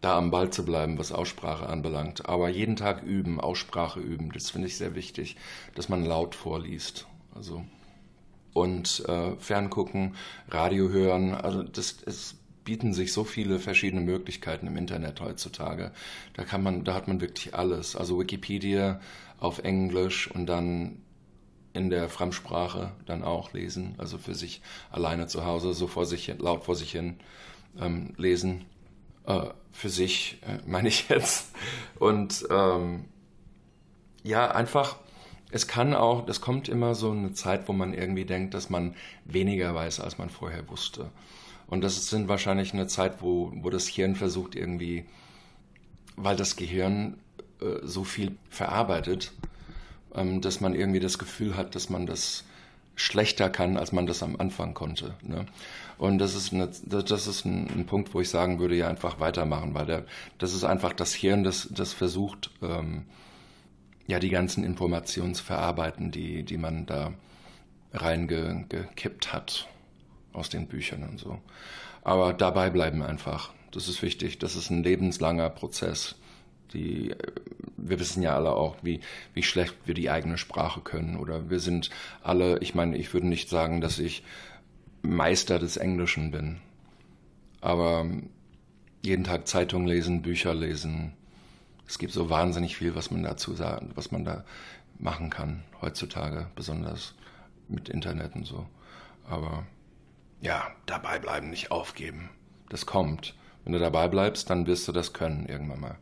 da 0.00 0.18
am 0.18 0.30
Ball 0.30 0.50
zu 0.50 0.64
bleiben, 0.64 0.98
was 0.98 1.12
Aussprache 1.12 1.68
anbelangt. 1.68 2.28
Aber 2.28 2.48
jeden 2.48 2.76
Tag 2.76 3.02
üben, 3.02 3.40
Aussprache 3.40 4.00
üben, 4.00 4.32
das 4.32 4.50
finde 4.50 4.68
ich 4.68 4.76
sehr 4.76 4.94
wichtig, 4.94 5.36
dass 5.74 5.88
man 5.88 6.04
laut 6.04 6.34
vorliest. 6.34 7.06
Also, 7.34 7.64
und 8.52 9.04
äh, 9.08 9.36
ferngucken, 9.38 10.16
Radio 10.48 10.88
hören, 10.88 11.34
also 11.34 11.62
das 11.62 11.92
ist 11.92 12.36
bieten 12.64 12.92
sich 12.92 13.12
so 13.12 13.24
viele 13.24 13.58
verschiedene 13.58 14.02
Möglichkeiten 14.02 14.66
im 14.66 14.76
Internet 14.76 15.20
heutzutage. 15.20 15.92
Da 16.34 16.44
kann 16.44 16.62
man, 16.62 16.84
da 16.84 16.94
hat 16.94 17.08
man 17.08 17.20
wirklich 17.20 17.54
alles. 17.54 17.96
Also 17.96 18.18
Wikipedia 18.18 19.00
auf 19.42 19.58
Englisch 19.58 20.30
und 20.30 20.46
dann 20.46 21.02
in 21.72 21.90
der 21.90 22.08
Fremdsprache 22.08 22.92
dann 23.06 23.24
auch 23.24 23.52
lesen, 23.52 23.94
also 23.98 24.18
für 24.18 24.34
sich 24.34 24.62
alleine 24.90 25.26
zu 25.26 25.44
Hause 25.44 25.74
so 25.74 25.88
vor 25.88 26.06
sich 26.06 26.26
hin, 26.26 26.38
laut 26.38 26.64
vor 26.64 26.76
sich 26.76 26.92
hin 26.92 27.16
ähm, 27.80 28.14
lesen. 28.16 28.66
Äh, 29.26 29.46
für 29.72 29.88
sich, 29.88 30.38
äh, 30.42 30.58
meine 30.66 30.88
ich 30.88 31.08
jetzt. 31.08 31.52
Und 31.98 32.46
ähm, 32.50 33.06
ja, 34.22 34.50
einfach, 34.50 34.98
es 35.50 35.66
kann 35.66 35.92
auch, 35.94 36.24
das 36.24 36.40
kommt 36.40 36.68
immer 36.68 36.94
so 36.94 37.10
eine 37.10 37.32
Zeit, 37.32 37.66
wo 37.66 37.72
man 37.72 37.94
irgendwie 37.94 38.24
denkt, 38.24 38.54
dass 38.54 38.70
man 38.70 38.94
weniger 39.24 39.74
weiß, 39.74 39.98
als 39.98 40.18
man 40.18 40.30
vorher 40.30 40.68
wusste. 40.68 41.10
Und 41.66 41.80
das 41.82 42.08
sind 42.08 42.28
wahrscheinlich 42.28 42.74
eine 42.74 42.86
Zeit, 42.86 43.22
wo, 43.22 43.50
wo 43.56 43.70
das 43.70 43.88
Hirn 43.88 44.14
versucht 44.14 44.54
irgendwie, 44.54 45.04
weil 46.16 46.36
das 46.36 46.54
Gehirn 46.54 47.16
äh, 47.62 47.86
so 47.86 48.04
viel 48.04 48.36
verarbeitet, 48.50 49.32
ähm, 50.14 50.40
dass 50.40 50.60
man 50.60 50.74
irgendwie 50.74 51.00
das 51.00 51.18
Gefühl 51.18 51.56
hat, 51.56 51.74
dass 51.74 51.90
man 51.90 52.06
das 52.06 52.44
schlechter 52.94 53.48
kann, 53.48 53.76
als 53.76 53.92
man 53.92 54.06
das 54.06 54.22
am 54.22 54.36
Anfang 54.36 54.74
konnte. 54.74 55.14
Ne? 55.22 55.46
Und 55.98 56.18
das 56.18 56.34
ist, 56.34 56.52
eine, 56.52 56.68
das 56.84 57.26
ist 57.26 57.44
ein, 57.44 57.68
ein, 57.70 57.86
Punkt, 57.86 58.12
wo 58.12 58.20
ich 58.20 58.28
sagen 58.28 58.58
würde, 58.58 58.74
ja 58.74 58.88
einfach 58.88 59.18
weitermachen, 59.20 59.74
weil 59.74 59.86
der, 59.86 60.04
das 60.38 60.52
ist 60.52 60.64
einfach 60.64 60.92
das 60.92 61.14
Hirn, 61.14 61.44
das, 61.44 61.68
das 61.70 61.92
versucht, 61.92 62.50
ähm, 62.60 63.04
ja 64.06 64.18
die 64.18 64.28
ganzen 64.28 64.64
Informationen 64.64 65.34
zu 65.34 65.44
verarbeiten, 65.44 66.10
die, 66.10 66.42
die 66.42 66.58
man 66.58 66.86
da 66.86 67.12
reingekippt 67.94 69.32
hat 69.32 69.68
aus 70.32 70.48
den 70.48 70.66
Büchern 70.66 71.04
und 71.04 71.18
so. 71.18 71.38
Aber 72.02 72.32
dabei 72.32 72.70
bleiben 72.70 73.02
einfach. 73.02 73.52
Das 73.70 73.88
ist 73.88 74.02
wichtig. 74.02 74.38
Das 74.38 74.56
ist 74.56 74.70
ein 74.70 74.82
lebenslanger 74.82 75.48
Prozess. 75.50 76.16
Die, 76.72 77.14
wir 77.76 78.00
wissen 78.00 78.22
ja 78.22 78.34
alle 78.34 78.52
auch, 78.52 78.76
wie, 78.82 79.00
wie 79.34 79.42
schlecht 79.42 79.74
wir 79.84 79.94
die 79.94 80.10
eigene 80.10 80.38
Sprache 80.38 80.80
können. 80.80 81.16
Oder 81.16 81.50
wir 81.50 81.60
sind 81.60 81.90
alle, 82.22 82.58
ich 82.60 82.74
meine, 82.74 82.96
ich 82.96 83.12
würde 83.12 83.26
nicht 83.26 83.48
sagen, 83.48 83.80
dass 83.80 83.98
ich 83.98 84.22
Meister 85.02 85.58
des 85.58 85.76
Englischen 85.76 86.30
bin. 86.30 86.60
Aber 87.60 88.06
jeden 89.02 89.24
Tag 89.24 89.48
Zeitung 89.48 89.86
lesen, 89.86 90.22
Bücher 90.22 90.54
lesen. 90.54 91.12
Es 91.86 91.98
gibt 91.98 92.12
so 92.12 92.30
wahnsinnig 92.30 92.76
viel, 92.76 92.94
was 92.94 93.10
man 93.10 93.22
dazu 93.22 93.54
sagt, 93.54 93.96
was 93.96 94.12
man 94.12 94.24
da 94.24 94.44
machen 94.98 95.30
kann 95.30 95.64
heutzutage, 95.80 96.46
besonders 96.54 97.14
mit 97.68 97.88
Internet 97.88 98.34
und 98.34 98.46
so. 98.46 98.66
Aber 99.28 99.66
ja, 100.40 100.72
dabei 100.86 101.18
bleiben, 101.18 101.50
nicht 101.50 101.70
aufgeben. 101.70 102.30
Das 102.68 102.86
kommt. 102.86 103.34
Wenn 103.64 103.72
du 103.72 103.78
dabei 103.78 104.08
bleibst, 104.08 104.50
dann 104.50 104.66
wirst 104.66 104.88
du 104.88 104.92
das 104.92 105.12
können 105.12 105.46
irgendwann 105.46 105.80
mal. 105.80 105.98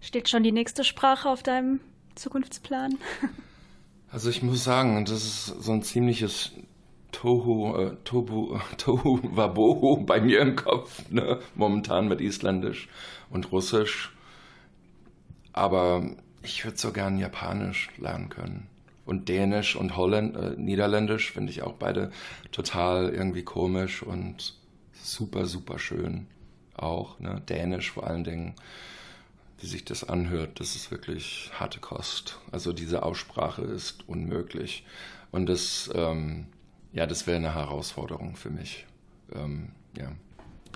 Steht 0.00 0.28
schon 0.28 0.42
die 0.42 0.52
nächste 0.52 0.84
Sprache 0.84 1.28
auf 1.28 1.42
deinem 1.42 1.80
Zukunftsplan? 2.14 2.98
Also 4.10 4.30
ich 4.30 4.42
muss 4.42 4.64
sagen, 4.64 5.04
das 5.04 5.22
ist 5.22 5.46
so 5.46 5.70
ein 5.70 5.82
ziemliches 5.82 6.52
Tohu, 7.12 7.76
äh, 7.76 7.96
Tobu, 8.04 8.58
Tohu 8.78 9.20
Wabohu 9.22 10.04
bei 10.04 10.20
mir 10.20 10.40
im 10.40 10.56
Kopf, 10.56 11.10
ne? 11.10 11.40
momentan 11.54 12.08
mit 12.08 12.22
Isländisch 12.22 12.88
und 13.28 13.52
Russisch. 13.52 14.16
Aber 15.52 16.08
ich 16.42 16.64
würde 16.64 16.78
so 16.78 16.92
gern 16.92 17.18
Japanisch 17.18 17.90
lernen 17.98 18.28
können. 18.28 18.68
Und 19.04 19.28
Dänisch 19.28 19.74
und 19.74 19.96
Holländ 19.96 20.36
äh, 20.36 20.54
Niederländisch 20.56 21.32
finde 21.32 21.50
ich 21.50 21.62
auch 21.62 21.74
beide 21.74 22.10
total 22.52 23.10
irgendwie 23.10 23.42
komisch 23.42 24.02
und 24.02 24.54
super, 25.02 25.46
super 25.46 25.78
schön 25.78 26.26
auch. 26.74 27.18
Ne? 27.18 27.42
Dänisch 27.48 27.90
vor 27.90 28.06
allen 28.06 28.24
Dingen 28.24 28.54
wie 29.60 29.66
sich 29.66 29.84
das 29.84 30.04
anhört, 30.08 30.60
das 30.60 30.76
ist 30.76 30.90
wirklich 30.90 31.50
harte 31.58 31.80
Kost. 31.80 32.38
Also 32.52 32.72
diese 32.72 33.02
Aussprache 33.02 33.62
ist 33.62 34.08
unmöglich. 34.08 34.84
Und 35.30 35.46
das, 35.48 35.90
ähm, 35.94 36.46
ja, 36.92 37.06
das 37.06 37.26
wäre 37.26 37.36
eine 37.36 37.54
Herausforderung 37.54 38.36
für 38.36 38.50
mich. 38.50 38.86
Ähm, 39.34 39.70
ja. 39.96 40.12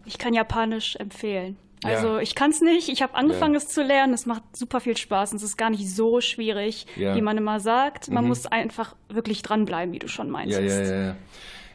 Ich 0.05 0.19
kann 0.19 0.35
Japanisch 0.35 0.97
empfehlen. 0.97 1.57
Also 1.85 2.17
ja. 2.17 2.21
ich 2.21 2.35
kann 2.35 2.51
es 2.51 2.61
nicht. 2.61 2.89
Ich 2.89 3.03
habe 3.03 3.15
angefangen, 3.15 3.55
ja. 3.55 3.59
es 3.59 3.69
zu 3.69 3.83
lernen. 3.83 4.15
Es 4.15 4.27
macht 4.27 4.57
super 4.57 4.81
viel 4.81 4.97
Spaß 4.97 5.33
und 5.33 5.37
es 5.39 5.43
ist 5.43 5.57
gar 5.57 5.71
nicht 5.71 5.89
so 5.89 6.21
schwierig, 6.21 6.87
ja. 6.97 7.17
wie 7.17 7.23
man 7.23 7.37
immer 7.37 7.61
sagt. 7.61 8.11
Man 8.11 8.25
mhm. 8.25 8.29
muss 8.29 8.47
einfach 8.47 8.95
wirklich 9.09 9.43
dranbleiben, 9.43 9.93
wie 9.93 9.99
du 9.99 10.09
schon 10.09 10.31
meinst. 10.31 10.55
Ja, 10.55 10.61
ja, 10.61 10.83
ja, 10.83 11.03
ja. 11.07 11.17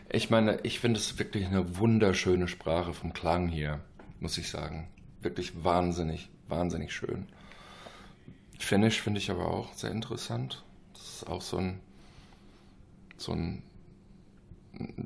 Ich 0.10 0.30
meine, 0.30 0.60
ich 0.64 0.80
finde 0.80 1.00
es 1.00 1.20
wirklich 1.20 1.46
eine 1.46 1.78
wunderschöne 1.78 2.48
Sprache 2.48 2.94
vom 2.94 3.12
Klang 3.12 3.48
hier, 3.48 3.82
muss 4.22 4.38
ich 4.38 4.50
sagen. 4.50 4.88
Wirklich 5.22 5.64
wahnsinnig, 5.64 6.30
wahnsinnig 6.50 6.94
schön. 6.94 7.28
Finnisch 8.60 9.02
finde 9.02 9.20
ich 9.20 9.30
aber 9.30 9.48
auch 9.48 9.74
sehr 9.74 9.92
interessant. 9.92 10.64
Das 10.94 11.08
ist 11.08 11.28
auch 11.28 11.42
so 11.42 11.58
ein, 11.58 11.80
so 13.18 13.34
ein 13.34 13.64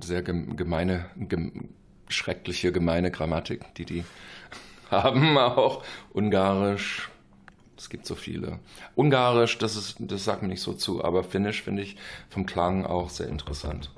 sehr 0.02 0.24
gemeine, 0.24 1.06
gem, 1.18 1.70
schreckliche, 2.08 2.72
gemeine 2.72 3.12
Grammatik, 3.12 3.74
die 3.76 3.86
die 3.86 4.04
haben. 4.92 5.38
Auch 5.38 5.84
Ungarisch. 6.14 7.10
Es 7.78 7.90
gibt 7.90 8.06
so 8.06 8.16
viele. 8.16 8.60
Ungarisch, 8.96 9.58
das, 9.58 9.76
ist, 9.76 9.96
das 10.00 10.24
sagt 10.24 10.44
mir 10.44 10.50
nicht 10.50 10.62
so 10.62 10.74
zu, 10.74 11.04
aber 11.04 11.24
Finnisch 11.24 11.64
finde 11.64 11.82
ich 11.82 11.98
vom 12.30 12.46
Klang 12.46 12.86
auch 12.86 13.10
sehr 13.10 13.28
interessant. 13.28 13.90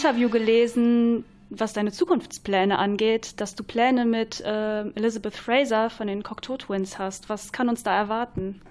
Interview 0.00 0.30
gelesen, 0.30 1.24
was 1.50 1.74
deine 1.74 1.92
Zukunftspläne 1.92 2.78
angeht, 2.78 3.38
dass 3.38 3.54
du 3.54 3.62
Pläne 3.62 4.06
mit 4.06 4.40
äh, 4.40 4.80
Elizabeth 4.92 5.34
Fraser 5.34 5.90
von 5.90 6.06
den 6.06 6.22
Cocteau 6.22 6.56
Twins 6.56 6.98
hast. 6.98 7.28
Was 7.28 7.52
kann 7.52 7.68
uns 7.68 7.82
da 7.82 7.94
erwarten? 7.94 8.62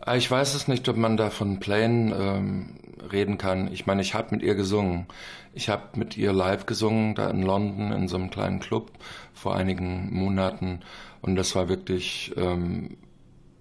Ah, 0.00 0.16
Ich 0.16 0.30
weiß 0.30 0.54
es 0.54 0.66
nicht, 0.66 0.88
ob 0.88 0.96
man 0.96 1.18
da 1.18 1.28
von 1.28 1.60
Plänen 1.60 2.14
ähm, 2.18 2.80
reden 3.12 3.36
kann. 3.36 3.70
Ich 3.70 3.84
meine, 3.84 4.00
ich 4.00 4.14
habe 4.14 4.34
mit 4.34 4.42
ihr 4.42 4.54
gesungen. 4.54 5.06
Ich 5.52 5.68
habe 5.68 5.98
mit 5.98 6.16
ihr 6.16 6.32
live 6.32 6.64
gesungen, 6.64 7.14
da 7.14 7.28
in 7.28 7.42
London, 7.42 7.92
in 7.92 8.08
so 8.08 8.16
einem 8.16 8.30
kleinen 8.30 8.60
Club 8.60 8.90
vor 9.34 9.56
einigen 9.56 10.08
Monaten. 10.14 10.80
Und 11.20 11.36
das 11.36 11.54
war 11.54 11.68
wirklich 11.68 12.32
ähm, 12.38 12.96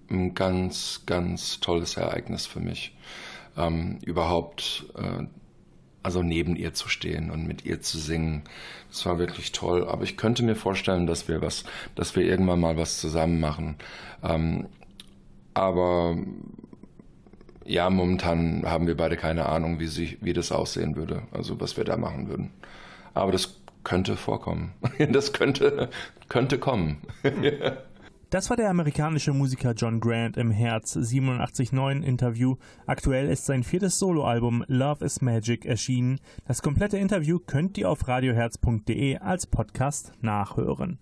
ein 0.09 0.33
ganz, 0.33 1.01
ganz 1.05 1.59
tolles 1.59 1.97
Ereignis 1.97 2.45
für 2.45 2.61
mich. 2.61 2.95
Ähm, 3.57 3.97
überhaupt, 4.05 4.85
äh, 4.95 5.25
also 6.07 6.23
neben 6.23 6.55
ihr 6.55 6.73
zu 6.73 6.87
stehen 6.87 7.29
und 7.31 7.45
mit 7.45 7.65
ihr 7.65 7.81
zu 7.81 7.97
singen. 7.97 8.43
Das 8.89 9.05
war 9.05 9.19
wirklich 9.19 9.51
toll. 9.51 9.85
Aber 9.85 10.03
ich 10.03 10.15
könnte 10.15 10.41
mir 10.41 10.55
vorstellen, 10.55 11.05
dass 11.05 11.27
wir 11.27 11.41
was, 11.41 11.65
dass 11.95 12.15
wir 12.15 12.23
irgendwann 12.23 12.61
mal 12.61 12.77
was 12.77 13.01
zusammen 13.01 13.41
machen. 13.41 13.75
Ähm, 14.23 14.67
aber 15.53 16.15
ja, 17.65 17.89
momentan 17.89 18.63
haben 18.65 18.87
wir 18.87 18.95
beide 18.95 19.17
keine 19.17 19.47
Ahnung, 19.47 19.81
wie, 19.81 19.87
sie, 19.87 20.17
wie 20.21 20.31
das 20.31 20.53
aussehen 20.53 20.95
würde, 20.95 21.23
also 21.33 21.59
was 21.59 21.75
wir 21.75 21.83
da 21.83 21.97
machen 21.97 22.29
würden. 22.29 22.51
Aber 23.13 23.33
das 23.33 23.59
könnte 23.83 24.15
vorkommen. 24.15 24.71
Das 25.11 25.33
könnte, 25.33 25.89
könnte 26.29 26.57
kommen. 26.57 27.01
Das 28.29 28.49
war 28.49 28.57
der 28.57 28.69
amerikanische 28.69 29.31
Musiker 29.31 29.71
John 29.71 30.01
Grant 30.01 30.35
im 30.35 30.51
Herz 30.51 30.97
87.9 30.97 32.03
Interview. 32.03 32.57
Aktuell 32.85 33.29
ist 33.29 33.45
sein 33.45 33.63
viertes 33.63 33.99
Soloalbum 33.99 34.65
Love 34.67 35.05
is 35.05 35.21
Magic 35.21 35.65
erschienen. 35.65 36.19
Das 36.45 36.61
komplette 36.61 36.97
Interview 36.97 37.39
könnt 37.39 37.77
ihr 37.77 37.89
auf 37.89 38.05
radioherz.de 38.05 39.19
als 39.19 39.47
Podcast 39.47 40.11
nachhören. 40.19 40.99